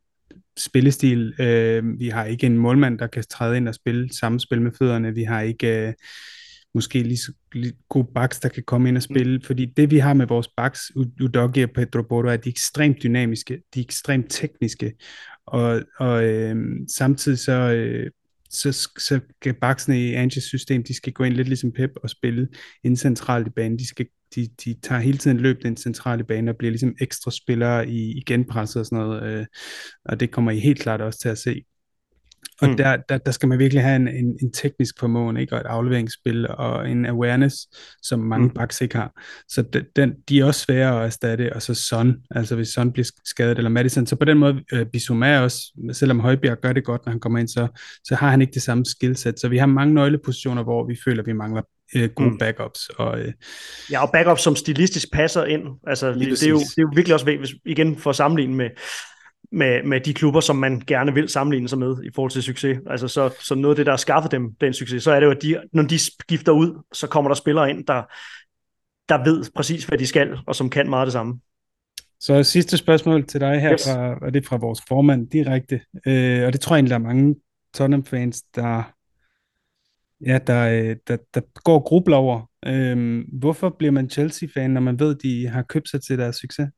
[0.56, 1.34] spillestil.
[1.40, 4.72] Øh, vi har ikke en målmand, der kan træde ind og spille samme spil med
[4.78, 5.14] fødderne.
[5.14, 5.92] Vi har ikke øh,
[6.74, 9.36] måske lige så lige gode backs, der kan komme ind og spille.
[9.36, 9.42] Mm.
[9.42, 10.80] Fordi det, vi har med vores backs,
[11.20, 14.92] Udogi og Pedro Porto, er, at de er ekstremt dynamiske, de er ekstremt tekniske.
[15.46, 16.56] Og, og øh,
[16.96, 18.10] samtidig så, øh,
[18.50, 22.10] så, så skal baksene i Anges system, de skal gå ind lidt ligesom Pep og
[22.10, 22.48] spille
[22.84, 23.78] ind central i banen.
[23.78, 27.30] De skal de, de tager hele tiden løb den centrale bane og bliver ligesom ekstra
[27.30, 29.46] spillere i, i genpresset og sådan noget, øh,
[30.04, 31.64] og det kommer I helt klart også til at se.
[32.60, 32.76] Og mm.
[32.76, 35.54] der, der, der skal man virkelig have en, en, en teknisk formåen, ikke?
[35.54, 37.56] og et afleveringsspil, og en awareness,
[38.02, 38.54] som mange mm.
[38.54, 39.12] backs ikke har.
[39.48, 42.92] Så de, den, de er også svære at erstatte, og så Son, altså hvis Son
[42.92, 45.58] bliver skadet, eller Madison, så på den måde, øh, Bissouma også,
[45.92, 47.68] selvom Højbjerg gør det godt, når han kommer ind, så,
[48.04, 49.40] så har han ikke det samme skillset.
[49.40, 51.62] Så vi har mange nøglepositioner, hvor vi føler, at vi mangler
[51.96, 52.38] øh, gode mm.
[52.38, 52.88] backups.
[52.88, 53.32] Og, øh,
[53.90, 55.62] ja, og backups, som stilistisk passer ind.
[55.86, 58.54] Altså, det, det, er jo, det er jo virkelig også hvis, igen for at sammenligne
[58.54, 58.70] med,
[59.52, 62.78] med, med de klubber, som man gerne vil sammenligne sig med i forhold til succes.
[62.86, 65.26] Altså, så, så noget af det, der har skaffet dem den succes, så er det
[65.26, 68.02] jo, at de, når de skifter ud, så kommer der spillere ind, der,
[69.08, 71.40] der ved præcis, hvad de skal, og som kan meget det samme.
[72.20, 73.84] Så sidste spørgsmål til dig her, yes.
[73.84, 76.96] fra, og det er fra vores formand direkte, øh, og det tror jeg egentlig, der
[76.96, 77.36] er mange
[77.74, 78.82] Tottenham-fans, der
[80.26, 82.50] ja, der, øh, der, der går grubler over.
[82.66, 86.68] Øhm, hvorfor bliver man Chelsea-fan, når man ved, de har købt sig til deres succes?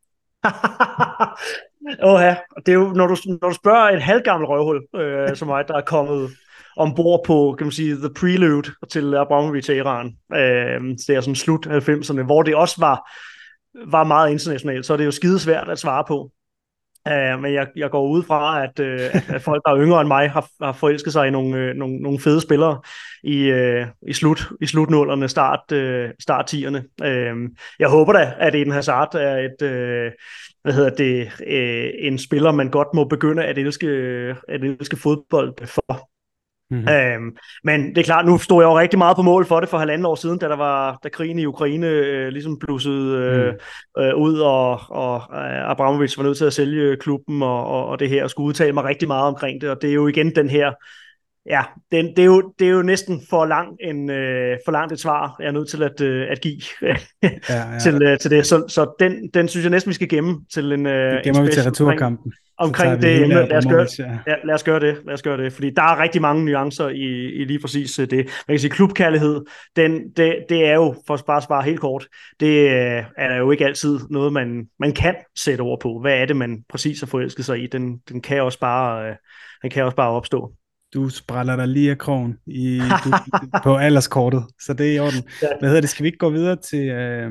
[2.03, 5.49] Åh ja, det er jo, når du, når du spørger et halvgammelt røvhul, øh, som
[5.49, 6.31] mig, der er kommet
[6.76, 10.07] ombord på, kan man sige, the prelude til Abramovic til Iran.
[10.35, 13.11] Øh, det er sådan slut 90'erne, hvor det også var,
[13.91, 16.31] var meget internationalt, så er det jo skidesvært at svare på.
[17.07, 20.09] Uh, men jeg, jeg går ud fra, at, uh, at folk, der er yngre end
[20.09, 22.81] mig, har, har forelsket sig i nogle, uh, nogle, nogle fede spillere
[23.22, 26.85] i, uh, i, slut, i slutnullerne, start, uh, start tierne.
[27.03, 30.12] Uh, jeg håber da, at Eden Hazard er et, uh,
[30.62, 33.86] hvad hedder det, uh, en spiller, man godt må begynde at elske,
[34.48, 36.11] at elske fodbold for.
[36.70, 36.88] Mm-hmm.
[36.88, 39.68] Øhm, men det er klart, nu stod jeg jo rigtig meget på mål for det
[39.68, 43.54] for halvanden år siden, da der var da krigen i Ukraine øh, ligesom blussede øh,
[43.96, 44.02] mm.
[44.02, 47.98] øh, ud, og, og øh, Abramovic var nødt til at sælge klubben, og, og, og
[47.98, 50.34] det her, og skulle udtale mig rigtig meget omkring det, og det er jo igen
[50.34, 50.72] den her,
[51.47, 51.62] ja,
[51.93, 55.01] det, det, er, jo, det er jo næsten for, lang en, øh, for langt et
[55.01, 56.97] svar, jeg er nødt til at, øh, at give ja,
[57.49, 57.78] ja.
[57.82, 60.72] til, øh, til det, så, så den, den synes jeg næsten, vi skal gemme til
[60.72, 63.34] en Det gemmer en vi til returkampen omkring det emne.
[63.34, 63.86] Lad os, gøre,
[64.26, 64.99] ja, lad os gøre det.
[65.07, 68.11] Lad os gøre det, fordi der er rigtig mange nuancer i, i lige præcis øh,
[68.11, 68.18] det.
[68.18, 69.41] Man kan sige, klubkærlighed,
[69.76, 72.07] den, det, det er jo, for at bare svare helt kort,
[72.41, 76.01] det øh, er jo ikke altid noget, man, man kan sætte ord på.
[76.01, 77.66] Hvad er det, man præcis har forelsket sig i?
[77.66, 79.16] Den, den, kan, også bare, øh,
[79.62, 80.53] den kan også bare opstå.
[80.95, 83.11] Du spræller dig lige af krogen i, du,
[83.64, 85.28] på alderskortet, så det er i orden.
[85.41, 85.91] Hvad hedder det?
[85.91, 87.30] Skal vi ikke gå videre til, øh,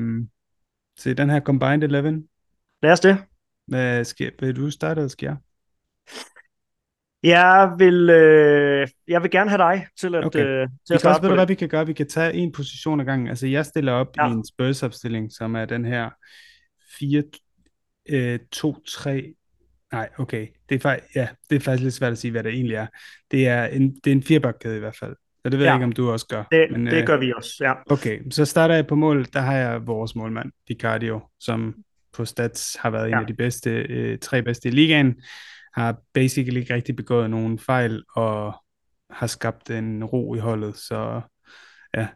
[0.98, 2.22] til den her Combined 11?
[2.82, 3.18] Lad os det.
[3.66, 5.36] Hvad skal, vil du starte, eller skal jeg?
[7.22, 10.44] Jeg vil, øh, jeg vil gerne have dig til at, okay.
[10.44, 11.86] øh, til at starte også, du, hvad vi kan gøre?
[11.86, 13.28] Vi kan tage en position ad gangen.
[13.28, 14.28] Altså, jeg stiller op ja.
[14.28, 16.10] i en Spurs-opstilling, som er den her
[16.98, 17.22] 4,
[18.08, 19.34] øh, 2, 3...
[19.92, 20.46] Nej, okay.
[20.68, 22.86] Det er, faktisk, ja, det er faktisk lidt svært at sige, hvad det egentlig er.
[23.30, 25.16] Det er en, det er en firebakkæde i hvert fald.
[25.42, 25.72] Så det ved ja.
[25.72, 26.44] jeg ikke, om du også gør.
[26.50, 27.72] Det, men, det øh, gør vi også, ja.
[27.90, 29.26] Okay, så starter jeg på mål.
[29.32, 31.74] Der har jeg vores målmand, Picardio, som
[32.12, 33.14] på stats har været ja.
[33.14, 35.14] en af de bedste, øh, tre bedste i ligaen,
[35.74, 38.54] har basically ikke rigtig begået nogen fejl, og
[39.10, 41.20] har skabt en ro i holdet, så
[41.96, 42.06] ja.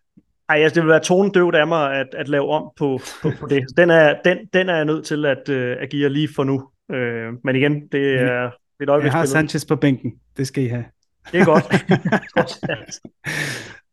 [0.49, 3.47] Ej, altså, det vil være tonedøvt af mig at, at lave om på, på, på
[3.47, 3.65] det.
[3.77, 6.45] Den er, den, den er jeg nødt til at, uh, at give jer lige for
[6.45, 6.71] nu.
[6.89, 8.51] Uh, men igen, det er
[8.83, 9.13] et øjeblik.
[9.13, 10.85] Jeg har Sanchez på bænken, det skal I have.
[11.33, 11.65] Det er godt.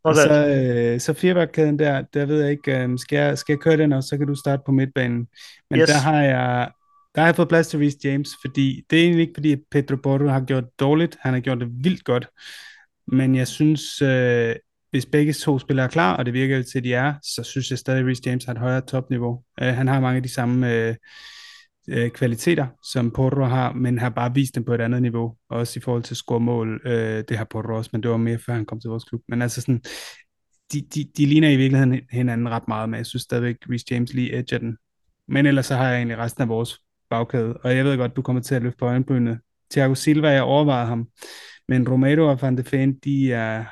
[0.04, 3.60] Og så, øh, så firebakkæden der, der ved jeg ikke, øh, skal, jeg, skal jeg
[3.60, 5.28] køre den, og så kan du starte på midtbanen.
[5.70, 5.90] Men yes.
[5.90, 6.72] der har jeg
[7.16, 9.96] der har jeg fået plads til Reece James, fordi det er egentlig ikke, fordi Pedro
[9.96, 12.28] Porto har gjort det dårligt, han har gjort det vildt godt,
[13.08, 14.56] men jeg synes, øh,
[14.92, 17.44] hvis begge to spillere er klar, og det virker jo til, at de er, så
[17.44, 19.42] synes jeg stadig, at Reece James har et højere topniveau.
[19.62, 20.96] Øh, han har mange af de samme øh,
[21.90, 25.80] øh, kvaliteter, som Porro har, men har bare vist dem på et andet niveau, også
[25.80, 26.82] i forhold til score-mål.
[26.86, 29.22] Øh, det har Porro også, men det var mere før han kom til vores klub.
[29.28, 29.82] Men altså sådan,
[30.74, 34.14] de, de, de ligner i virkeligheden hinanden ret meget, men jeg synes stadigvæk, Reece James
[34.14, 34.78] lige edger den.
[35.28, 36.80] Men ellers så har jeg egentlig resten af vores
[37.10, 39.40] bagkæde, og jeg ved godt, du kommer til at løfte på øjenbrynet.
[39.72, 41.08] Thiago Silva, jeg overvejede ham,
[41.68, 43.66] men Romero og Van de Ven, de er,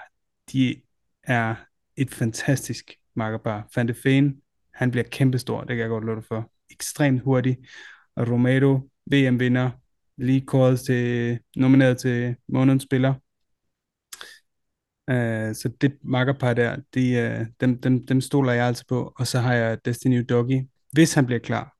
[0.51, 0.75] de
[1.23, 1.55] er
[1.97, 3.67] et fantastisk makkerpar.
[3.75, 4.35] Van de Ven,
[4.73, 6.51] han bliver kæmpestor, det kan jeg godt love dig for.
[6.71, 7.57] Ekstremt hurtig,
[8.17, 9.69] Romero, VM-vinder,
[10.17, 13.13] lige kåret til, nomineret til månedens spiller.
[15.11, 19.13] Uh, så det makkerpar der, de, uh, dem, dem, dem stoler jeg altså på.
[19.15, 21.75] Og så har jeg Destiny Doggy, hvis han bliver klar.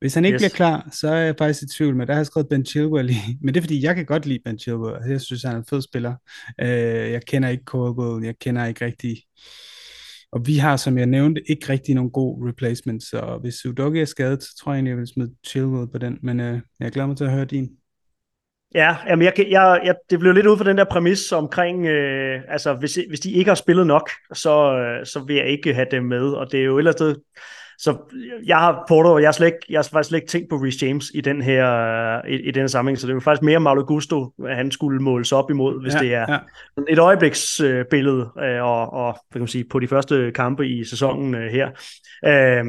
[0.00, 0.40] Hvis han ikke yes.
[0.40, 3.10] bliver klar, så er jeg faktisk i tvivl, men der har jeg skrevet Ben Chilwell
[3.10, 3.14] i.
[3.40, 5.10] Men det er fordi, jeg kan godt lide Ben Chilwell.
[5.10, 6.14] Jeg synes, han er en fed spiller.
[6.62, 6.68] Uh,
[7.12, 9.16] jeg kender ikke Colwell, jeg kender ikke rigtig...
[10.34, 14.04] Og vi har, som jeg nævnte, ikke rigtig nogen god replacement, så hvis Udogi er
[14.04, 16.18] skadet, så tror jeg egentlig, jeg vil smide Chilwell på den.
[16.22, 17.70] Men øh, jeg glæder mig til at høre din.
[18.74, 22.40] Ja, jamen jeg, jeg, jeg, det blev lidt ud fra den der præmis omkring, øh,
[22.48, 25.86] altså hvis, hvis de ikke har spillet nok, så, øh, så vil jeg ikke have
[25.90, 27.16] dem med, og det er jo ellers det,
[27.78, 27.96] så
[28.46, 30.56] jeg har Porto, og jeg har, slet ikke, jeg har faktisk slet ikke tænkt på
[30.56, 33.60] Reece James i den her, i, i den her sammenhæng, så det er faktisk mere
[33.60, 36.38] Mauro Gusto, at han skulle måles op imod, hvis ja, det er ja.
[36.88, 41.34] et øjebliksbillede, øh, og, og hvad kan man sige, på de første kampe i sæsonen
[41.34, 41.68] øh, her.
[42.24, 42.64] Øh,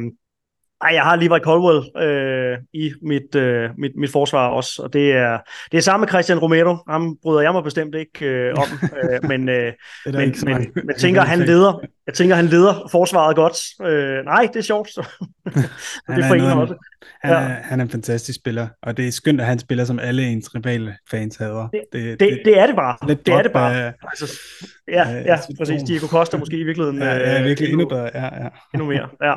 [0.81, 5.11] ej, jeg har Levi Colwell øh, i mit, øh, mit, mit forsvar også, og det
[5.11, 5.37] er,
[5.71, 6.77] det er samme med Christian Romero.
[6.89, 8.67] Ham bryder jeg mig bestemt ikke øh, om,
[9.03, 9.73] øh, men, øh,
[10.05, 13.57] men, men, men tænker, han leder, jeg tænker, han leder forsvaret godt.
[13.91, 14.89] Øh, nej, det er sjovt.
[14.93, 15.05] Så.
[15.45, 15.63] det
[16.07, 16.75] er for også.
[17.21, 17.39] Han, ja.
[17.39, 20.27] er, han er en fantastisk spiller, og det er skønt, at han spiller, som alle
[20.27, 21.67] ens rivale fans hader.
[21.67, 22.97] Det, det, det, det er det bare.
[23.07, 23.85] Det er det bare.
[23.85, 24.39] Af, altså,
[24.87, 25.81] ja, ja, ja præcis.
[25.83, 27.01] Diego Costa måske i virkeligheden.
[27.01, 28.09] Ja, ja øh, virkelig endnu, endnu bedre.
[28.13, 28.49] Ja, ja.
[28.73, 29.33] Endnu mere, ja.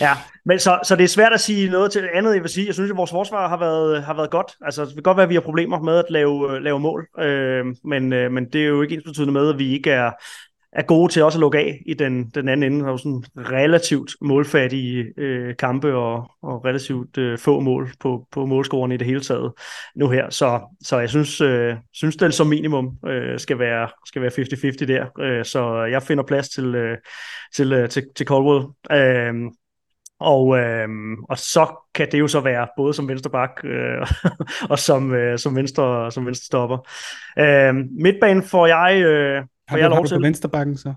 [0.00, 0.12] ja.
[0.44, 2.66] Men så, så det er svært at sige noget til andet, jeg vil sige.
[2.66, 4.52] Jeg synes, at vores forsvar har været, har været godt.
[4.64, 7.64] Altså, det kan godt være, at vi har problemer med at lave, lave mål, øh,
[7.84, 10.10] men, øh, men det er jo ikke ens betydende med, at vi ikke er
[10.72, 12.84] er gode til også at lukke af i den, den anden ende.
[12.84, 18.46] Der er sådan relativt målfattige øh, kampe og, og relativt øh, få mål på, på
[18.46, 19.52] målscorerne i det hele taget
[19.96, 20.30] nu her.
[20.30, 24.86] Så, så jeg synes, øh, synes den som minimum øh, skal være skal være 50-50
[24.86, 25.06] der.
[25.20, 26.98] Øh, så jeg finder plads til, øh,
[27.54, 28.64] til, øh, til, til Caldwell.
[28.92, 29.34] Øh,
[30.20, 30.88] og, øh,
[31.28, 34.06] og så kan det jo så være både som venstreback øh,
[34.72, 36.78] og som, øh, som, venstre, som venstre stopper.
[37.38, 39.02] Øh, midtbanen får jeg...
[39.02, 40.94] Øh, har, du, jeg har du på vensterbakken så?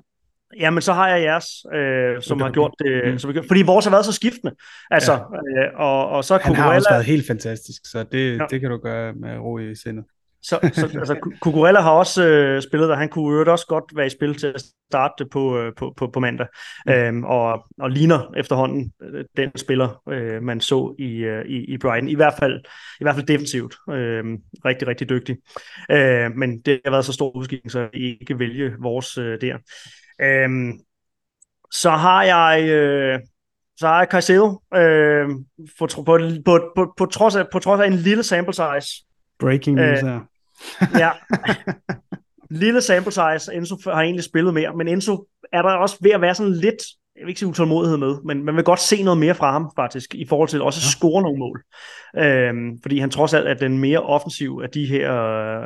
[0.59, 2.45] Jamen, så har jeg jeres, øh, som okay.
[2.45, 3.11] har gjort det.
[3.11, 3.19] Mm.
[3.19, 4.55] Som, fordi vores har været så skiftende.
[4.91, 5.63] Altså, ja.
[5.63, 8.45] øh, og, og så Han Kukurella, har også været helt fantastisk, så det, ja.
[8.49, 10.05] det kan du gøre med ro i sindet.
[10.49, 14.05] Så, så altså, Kukurella har også øh, spillet, og han kunne jo også godt være
[14.05, 16.47] i spil til at starte på, øh, på, på, på mandag,
[16.85, 16.91] mm.
[16.91, 21.77] øhm, og, og ligner efterhånden øh, den spiller, øh, man så i, øh, i, i
[21.77, 22.61] Brighton, i hvert fald,
[22.99, 24.23] i hvert fald defensivt, øh,
[24.65, 25.37] rigtig, rigtig dygtig.
[25.91, 29.57] Øh, men det har været så stor udskikning, så I ikke vælge vores øh, der.
[30.21, 30.73] Øh,
[31.71, 32.69] så har jeg...
[32.69, 33.19] Øh,
[33.77, 35.29] så har jeg Caicedo øh,
[35.79, 36.03] på, på,
[36.45, 39.05] på, på, på, trods af, på trods af en lille sample size.
[39.39, 40.19] Breaking news øh, her
[41.03, 41.09] ja.
[42.49, 46.21] Lille sample size, Enzo har egentlig spillet mere, men Enzo er der også ved at
[46.21, 46.83] være sådan lidt,
[47.15, 49.71] jeg vil ikke sige utålmodighed med, men man vil godt se noget mere fra ham
[49.75, 51.63] faktisk, i forhold til også at score nogle mål.
[52.17, 55.11] Øhm, fordi han trods alt er den mere offensiv af de her,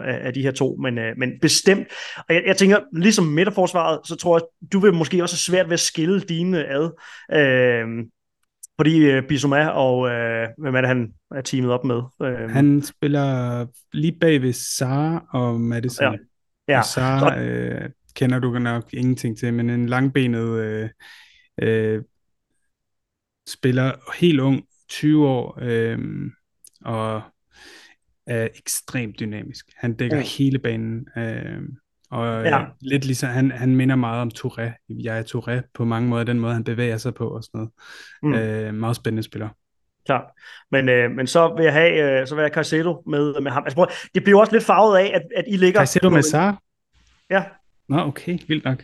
[0.03, 1.87] af de her to, men, øh, men bestemt.
[2.17, 5.65] Og jeg, jeg tænker, ligesom midterforsvaret, så tror jeg, du vil måske også have svært
[5.65, 6.89] ved at skille dine ad.
[7.33, 8.05] Øhm,
[8.79, 12.01] fordi uh, Bissouma og uh, hvem er det, han er teamet op med?
[12.19, 16.03] Uh, han spiller lige bag ved Sara og Madison.
[16.03, 16.17] Ja.
[16.67, 16.79] ja.
[16.79, 20.89] Og Sara uh, kender du nok ingenting til, men en langbenet uh,
[21.67, 22.03] uh,
[23.47, 25.99] spiller helt ung, 20 år, uh,
[26.85, 27.21] og
[28.27, 29.65] er ekstremt dynamisk.
[29.77, 30.23] Han dækker ja.
[30.37, 31.07] hele banen.
[31.15, 31.63] Uh,
[32.11, 32.65] og ja.
[32.81, 34.85] lidt ligesom, han, han minder meget om Touré.
[34.89, 37.71] Jeg er Touré på mange måder, den måde han bevæger sig på og sådan noget.
[38.23, 38.33] Mm.
[38.33, 39.49] Øh, meget spændende spiller.
[40.05, 40.25] Klart.
[40.71, 43.63] Men, øh, men så vil jeg have, øh, så vil jeg Caicedo med, med ham.
[43.63, 45.79] Altså, prøv, det bliver også lidt farvet af, at, at I ligger...
[45.79, 46.59] Caicedo med Sar?
[47.29, 47.43] Ja.
[47.89, 48.83] Nå, okay, vildt nok.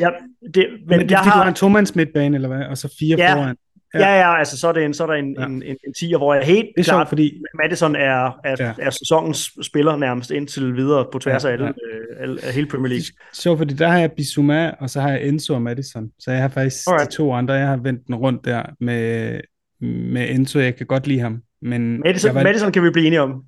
[0.00, 0.08] Ja,
[0.54, 1.38] det, men, men det er fordi, har...
[1.38, 2.66] du har en tomands midtbane, eller hvad?
[2.66, 3.56] Og så fire ja, foran.
[3.94, 5.46] Ja, ja, ja altså så er, det en, så er der en, ja.
[5.46, 7.42] en, en, en tiger, hvor jeg helt det er klart, sjovt, fordi...
[7.62, 8.72] Madison er, er, Ja.
[8.78, 11.74] er sæsonens spiller nærmest indtil videre på tværs Ja, af, alle,
[12.20, 12.26] ja.
[12.26, 13.04] øh, af hele Premier League.
[13.32, 16.10] Sjovt, fordi der har jeg Bissouma, og så har jeg Enzo og Madison.
[16.18, 17.10] Så jeg har faktisk Alright.
[17.10, 19.40] de to andre, jeg har vendt den rundt der med,
[19.80, 20.58] med Enzo.
[20.58, 21.42] Jeg kan godt lide ham.
[21.62, 23.42] Men, Madison, var, Madison kan vi blive enige om.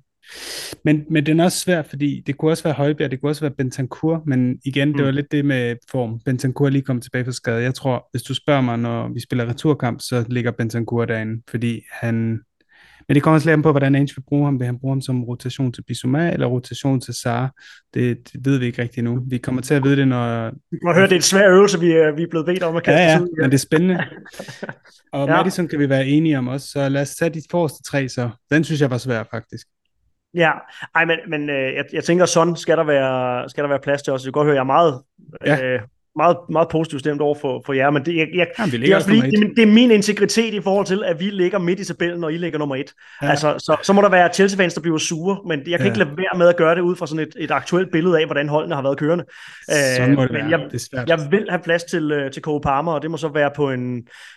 [0.83, 3.41] Men, men den er også svær, fordi det kunne også være Højbjerg, det kunne også
[3.41, 5.05] være Bentancur, men igen, det Mm.
[5.05, 6.19] var lidt det med form.
[6.25, 7.61] Bentancur lige kommet tilbage fra skade.
[7.61, 11.81] Jeg tror, hvis du spørger mig, når vi spiller returkamp, så ligger Bentancur derinde, fordi
[11.91, 12.39] han...
[13.07, 14.59] Men det kommer også lidt an på, hvordan Ange vil bruge ham.
[14.59, 17.53] Vil han bruge ham som rotation til Bissouma, eller rotation til Sar?
[17.93, 19.23] Det, det ved vi ikke rigtigt nu.
[19.27, 20.51] Vi kommer til at vide det, når,
[20.83, 22.83] må høre, det er en svær øvelse, vi er, vi er blevet bedt om at
[22.83, 24.03] kaste Ja, ja, ud men det er spændende.
[25.13, 25.35] Og ja.
[25.37, 28.29] Madison kan vi være enige om også, så lad os tage de forreste tre så.
[28.51, 29.67] Den synes jeg var svær, faktisk.
[30.35, 30.51] Ja,
[30.95, 34.01] ej, men, men øh, jeg, jeg tænker, sådan skal der være, skal der være plads
[34.01, 34.21] til os.
[34.21, 35.01] Jeg kan godt høre, jeg er meget,
[35.45, 35.63] Ja.
[35.63, 35.81] øh,
[36.15, 38.95] meget, meget positivt stemt over for, for jer, men det, jeg, jeg, Jamen, det er
[38.95, 41.79] også fordi, det, min- det er min integritet i forhold til, at vi ligger midt
[41.79, 42.93] i tabellen, og I ligger nummer et.
[43.21, 43.29] Ja.
[43.29, 45.85] Altså, så, så må der være Chelsea-fans, der bliver sure, men jeg kan Ja.
[45.85, 48.25] ikke lade være med at gøre det ud fra sådan et, et aktuelt billede af,
[48.25, 49.25] hvordan holdene har været kørende.
[49.95, 50.49] Sådan må det men være.
[50.59, 53.17] jeg, det er jeg vil have plads til, øh, til Cole Palmer, og det må
[53.17, 53.95] så være på en,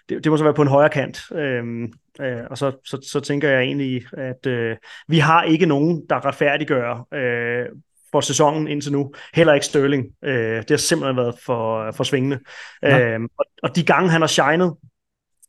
[0.08, 1.20] det, det må så være på en højre kant.
[1.34, 1.82] Øhm,
[2.20, 4.76] øh, og så, så, så tænker jeg egentlig, at øh,
[5.08, 7.66] vi har ikke nogen, der retfærdiggør øh,
[8.12, 9.12] for sæsonen indtil nu.
[9.34, 10.06] Heller ikke Sterling.
[10.24, 12.38] Øh, det har simpelthen været for, for svingende.
[12.82, 12.88] Nå.
[12.88, 14.70] Øhm, og, og de gange, han har shined,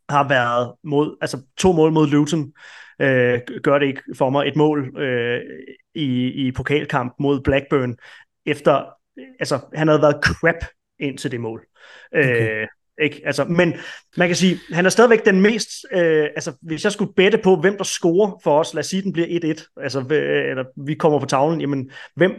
[0.10, 2.54] har været mod, altså to mål mod Luton,
[3.02, 4.48] øh, gør det ikke for mig.
[4.48, 5.42] Et mål øh,
[5.96, 7.96] i, i pokalkamp mod Blackburn,
[8.46, 8.86] efter,
[9.40, 10.66] altså han havde været crap
[11.00, 11.66] ind til det mål.
[12.14, 12.62] Okay.
[12.62, 12.68] Øh,
[13.02, 13.22] ikke?
[13.26, 13.74] Altså, men
[14.18, 17.56] man kan sige, han er stadigvæk den mest, øh, altså hvis jeg skulle bette på,
[17.56, 20.94] hvem der scorer for os, lad os sige, den bliver 1-1, altså, øh, eller vi
[20.94, 22.32] kommer på tavlen, jamen, hvem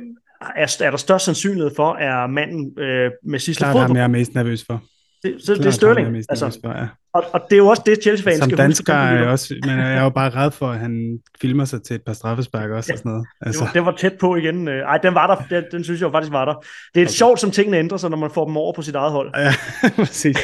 [0.57, 3.97] er, er der størst sandsynlighed for, er manden øh, med sidste Klart fod ham, på?
[3.97, 4.83] jeg er mest nervøs for.
[5.23, 6.17] Det, så det er Sterling.
[6.17, 6.87] er Altså, for, ja.
[7.15, 9.15] og, og det er jo også det, Chelsea-fans Som skal dansker huske.
[9.15, 11.95] er jeg også, men jeg er jo bare red for, at han filmer sig til
[11.97, 13.27] et par straffespark også og sådan noget.
[13.41, 13.63] Altså.
[13.65, 14.69] Altså, Det, var, tæt på igen.
[14.69, 15.57] Øh, Ej, den var der.
[15.57, 16.55] Den, den synes jeg jo faktisk var der.
[16.95, 17.13] Det er okay.
[17.13, 19.31] sjovt, som tingene ændrer sig, når man får dem over på sit eget hold.
[19.37, 19.53] ja,
[20.05, 20.37] præcis.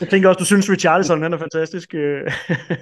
[0.00, 1.94] Jeg tænker også, du synes, Richarlison han er fantastisk.
[1.94, 2.20] øh.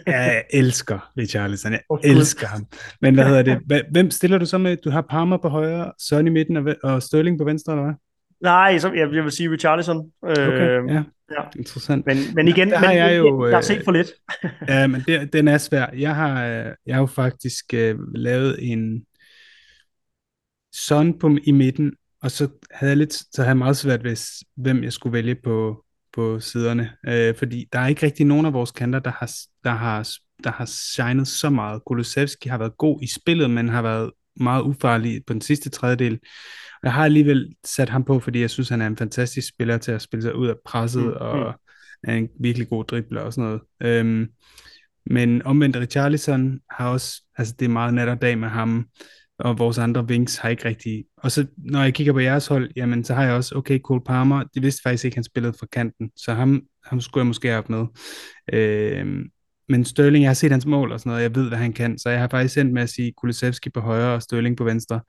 [0.07, 1.73] Ja, jeg elsker Richarlison.
[1.73, 1.99] Jeg Gud.
[2.05, 2.67] elsker ham.
[3.03, 3.83] Men hvad hedder det?
[3.91, 4.77] Hvem stiller du så med?
[4.77, 7.95] Du har Palmer på højre, Son i midten og Sterling på venstre, eller hvad?
[8.41, 10.13] Nej, så, jeg, jeg vil sige Richarlison.
[10.23, 11.03] Okay, Øh, ja.
[11.31, 11.43] ja.
[11.57, 12.07] Interessant.
[12.07, 14.09] men, men igen, Der har men, jeg jo, jeg har øh, set for lidt.
[14.69, 15.87] Ja, men det, den er svær.
[15.97, 19.05] Jeg har, øh, jeg har jo faktisk øh, lavet en
[20.75, 24.45] Son på, i midten, og så havde jeg lidt, så havde jeg meget svært ved,
[24.57, 26.91] hvem jeg skulle vælge på, på siderne.
[27.07, 29.31] Øh, fordi der er ikke rigtig nogen af vores kanter, der har,
[29.65, 30.09] der har,
[30.45, 31.83] der har shined så meget.
[31.87, 36.19] Kulusevski har været god i spillet, men har været meget ufarlig på den sidste tredjedel.
[36.83, 39.93] Jeg har alligevel sat ham på, fordi jeg synes, han er en fantastisk spiller til
[39.93, 41.55] at spille sig ud af presset, Mm, mm, og
[42.05, 43.61] er en virkelig god dribler og sådan noget.
[43.83, 44.29] Øhm,
[45.07, 48.87] men omvendt Richarlison har også, altså det er meget nat og dag med ham,
[49.39, 52.71] og vores andre wings har ikke rigtig, og så når jeg kigger på jeres hold,
[52.77, 55.67] jamen så har jeg også, okay, Cole Palmer, det vidste faktisk ikke, han spillede fra
[55.73, 57.87] kanten, så ham, ham skulle jeg måske have med.
[58.53, 59.25] Øhm,
[59.69, 61.99] men Sterling, jeg har set hans mål og sådan noget, jeg ved, hvad han kan,
[61.99, 65.01] så jeg har faktisk endt med at sige Kulusevski på højre og Sterling på venstre.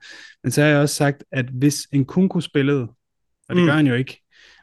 [0.42, 2.82] Men så har jeg også sagt, at hvis en Kunku spillede,
[3.48, 3.66] og det Mm.
[3.66, 4.20] gør han jo ikke,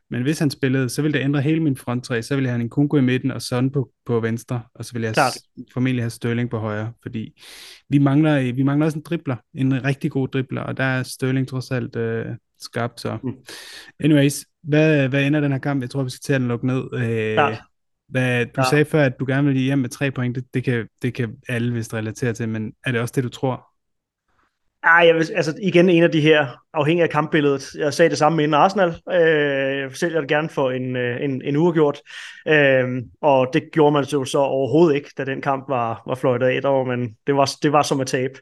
[0.09, 2.21] men hvis han spillede, så ville det ændre hele min fronttræ.
[2.21, 4.93] Så ville jeg have en Kunku i midten og Son på, på venstre, og så
[4.93, 5.37] ville jeg Klart.
[5.73, 7.41] formentlig have Sterling på højre, fordi
[7.89, 11.47] vi mangler, vi mangler også en dribler, en rigtig god dribler, og der er Sterling
[11.47, 12.25] trods alt øh,
[12.59, 12.91] skarp.
[12.97, 13.17] Så.
[13.23, 13.33] Mm.
[13.99, 15.81] Anyways, hvad, hvad ender den her kamp?
[15.81, 16.83] Jeg tror, vi skal til at den lukke ned.
[16.93, 17.61] Øh, Klart.
[18.09, 18.69] Hvad, du Ja.
[18.69, 20.35] sagde før, at du gerne vil hjem med tre point.
[20.35, 23.29] Det, det, kan, det kan alle vist relatere til, men er det også det, du
[23.29, 23.67] tror?
[24.87, 27.75] Ej, jeg vil, altså igen en af de her, afhængig af kampbilledet.
[27.75, 28.95] Jeg sagde det samme inden Arsenal.
[29.11, 32.01] Øh, jeg sælger det gerne for en, øh, en, en uafgjort.
[32.47, 36.47] Øh, og det gjorde man jo så overhovedet ikke, da den kamp var, var fløjtet
[36.47, 38.33] af over, men det var, det var som at tabe.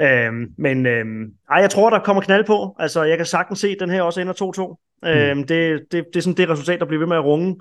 [0.00, 1.04] Øh, men øh,
[1.50, 2.76] ej, jeg tror, der kommer knald på.
[2.78, 5.08] Altså, jeg kan sagtens se, at den her også ender 2-2.
[5.08, 7.56] Øh, det, det, det er sådan det resultat, der bliver ved med at runge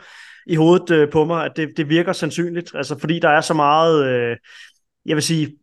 [0.47, 2.71] i hovedet øh, på mig, at det, det virker sandsynligt.
[2.75, 4.37] Altså, fordi der er så meget, øh,
[5.05, 5.57] jeg vil sige,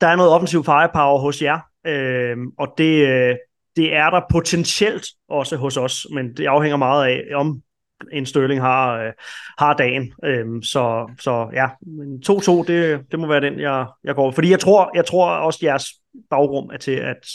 [0.00, 3.36] der er noget offensiv firepower hos jer, øh, og det, øh,
[3.76, 7.62] det er der potentielt også hos os, men det afhænger meget af, om
[8.12, 9.12] en Sterling har, øh,
[9.58, 10.12] har dagen.
[10.24, 14.30] Øh, så, så ja, men 2-2, det, det må være den, jeg, jeg går.
[14.30, 15.86] Fordi jeg tror, jeg tror også, jeres
[16.30, 17.26] bagrum er til at,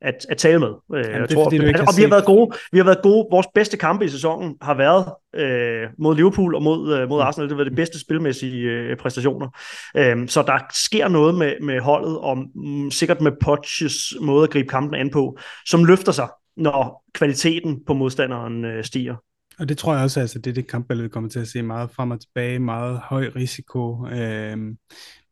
[0.00, 0.68] at, at tale med.
[0.94, 2.56] Øh, jeg tror, og vi har været gode.
[2.72, 3.26] Vi har været gode.
[3.30, 7.26] Vores bedste kampe i sæsonen har været øh, mod Liverpool og mod, øh, mod Mm.
[7.26, 7.48] Arsenal.
[7.48, 9.48] Det været de bedste spilmæssige øh, præstationer.
[9.96, 14.50] Øhm, så der sker noget med, med holdet, og mm, sikkert med Poches måde at
[14.50, 19.14] gribe kampen an på, som løfter sig, når kvaliteten på modstanderen øh, stiger.
[19.58, 21.62] Og det tror jeg også, altså det er det kampbillede, vi kommer til at se
[21.62, 24.06] meget frem og tilbage, meget høj risiko.
[24.06, 24.76] Øhm,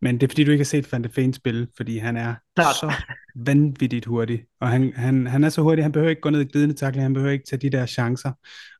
[0.03, 2.34] men det er fordi, du ikke har set Van de Ven spille, fordi han er
[2.57, 2.76] Klart.
[2.76, 2.92] så
[3.34, 4.44] vanvittigt hurtig.
[4.61, 7.05] Og han, han, han er så hurtig, han behøver ikke gå ned i glidende takling,
[7.05, 8.30] han behøver ikke tage de der chancer.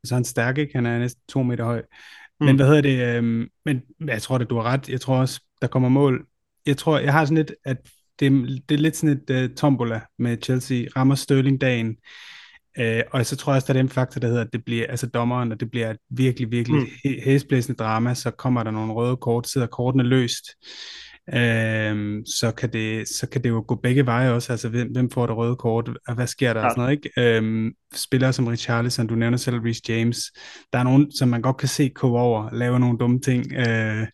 [0.02, 0.72] Og så er han stærk, ikke?
[0.74, 1.82] Han er næsten to meter høj.
[2.40, 2.46] Mm.
[2.46, 3.16] Men hvad hedder det?
[3.16, 4.88] Øhm, men jeg tror, at du har ret.
[4.88, 6.26] Jeg tror også, der kommer mål.
[6.66, 7.76] Jeg tror, jeg har sådan lidt, at
[8.20, 8.32] det,
[8.68, 10.84] det er lidt sådan et uh, tombola med Chelsea.
[10.96, 11.96] Rammer Sterling dagen.
[12.78, 14.86] Øh, og så tror jeg også, der er den faktor, der hedder, at det bliver,
[14.88, 17.10] altså dommeren, og det bliver et virkelig, virkelig mm.
[17.24, 20.44] hæsblæsende drama, så kommer der nogle røde kort, sidder kortene løst.
[21.28, 25.10] Øh, så, kan det, så kan det jo gå begge veje også, altså hvem, hvem
[25.10, 26.66] får det røde kort, og hvad sker der ja.
[26.66, 27.38] og sådan noget, ikke?
[27.40, 30.18] Øh, spillere som Richarlison, du nævner selv Rhys James,
[30.72, 33.52] der er nogen, som man godt kan se koge over, lave nogle dumme ting.
[33.52, 34.06] Øh, det,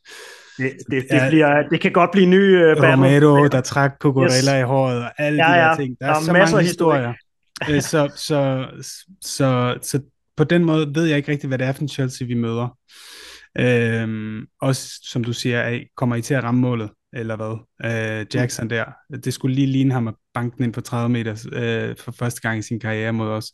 [0.59, 2.92] det, det, ja, bliver, det kan godt blive ny uh, battle.
[2.92, 4.62] Romero, der trak Cucurella yes.
[4.62, 5.96] i håret, og alle ja, de der ting.
[6.00, 7.14] Der, der er, er så masser mange historier.
[7.61, 7.80] historier.
[7.80, 8.66] så, så,
[9.20, 10.00] så, så
[10.36, 12.78] på den måde ved jeg ikke rigtig, hvad det er for en Chelsea, vi møder.
[13.59, 16.90] Øhm, også som du siger, kommer I til at ramme målet?
[17.12, 18.68] Eller hvad, øh, Jackson mm.
[18.68, 18.84] der.
[19.24, 22.40] Det skulle lige ligne ham at banke den ind på 30 meter øh, for første
[22.40, 23.52] gang i sin karriere mod os.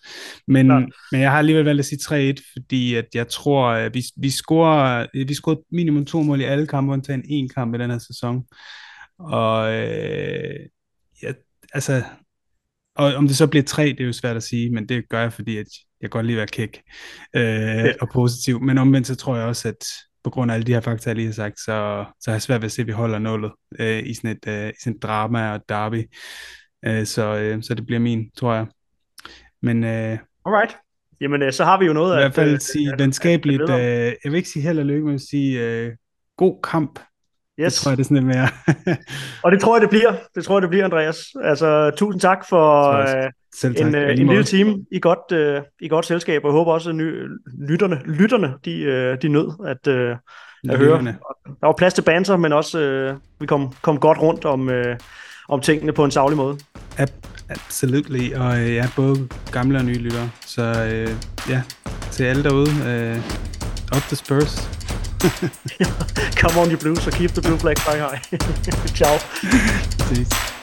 [0.48, 0.78] Men, ja.
[1.12, 4.30] men jeg har alligevel valgt at sige 3-1, fordi at jeg tror, at vi, vi
[4.30, 7.98] scorer, vi scorer minimum to mål i alle kampe, undtagen en kamp i den her
[7.98, 8.44] sæson.
[9.18, 10.61] Og øh,
[11.22, 11.32] ja,
[11.74, 12.02] altså,
[12.96, 15.20] og om det så bliver tre, det er jo svært at sige, men det gør
[15.20, 15.66] jeg, fordi at
[16.00, 16.82] jeg godt lide at være kæk
[17.36, 17.92] øh, ja.
[18.00, 18.61] og positiv.
[18.61, 19.86] Men omvendt så tror jeg også, at
[20.25, 22.43] på grund af alle de her fakta, jeg lige har sagt, så, så har jeg
[22.43, 24.97] svært ved at se, at vi holder nullet øh, i, sådan et, øh, i sådan
[24.97, 26.11] et drama og derby.
[26.85, 28.66] Øh, så, øh, så det bliver min, tror jeg.
[29.62, 30.77] Men, øh, Alright.
[31.20, 32.18] Jamen, øh, så har vi jo noget at...
[32.18, 33.79] I hvert fald at, sige venskabeligt, øh,
[34.25, 35.93] jeg vil ikke sige held og lykke, men sige øh,
[36.37, 37.01] god kamp.
[37.61, 37.74] Yes.
[37.74, 38.48] Det tror jeg, det er sådan lidt mere.
[39.44, 40.12] og det tror jeg, det bliver.
[40.34, 41.18] Det tror jeg, det bliver, Andreas.
[41.42, 43.86] Altså, tusind tak for øh, Selv tak.
[43.86, 46.90] en, øh, en lille time i godt, øh, i godt selskab, og jeg håber også,
[46.90, 47.28] at ny,
[47.68, 50.16] lytterne, lytterne de, øh, de nød at, øh,
[50.68, 51.05] at høre.
[51.44, 54.96] Der var plads til banter, men også øh, vi kom, kom godt rundt om, øh,
[55.48, 56.59] om tingene på en savlig måde.
[57.48, 60.30] Absolutely, og øh, ja, både gamle og nye lyttere.
[60.46, 61.11] Så øh,
[61.48, 61.62] ja,
[62.11, 63.16] til alle derude, øh,
[63.96, 64.74] up the Spurs.
[66.37, 68.20] Come on, you blues, so keep the blue flag flying high.
[68.95, 70.53] Ciao.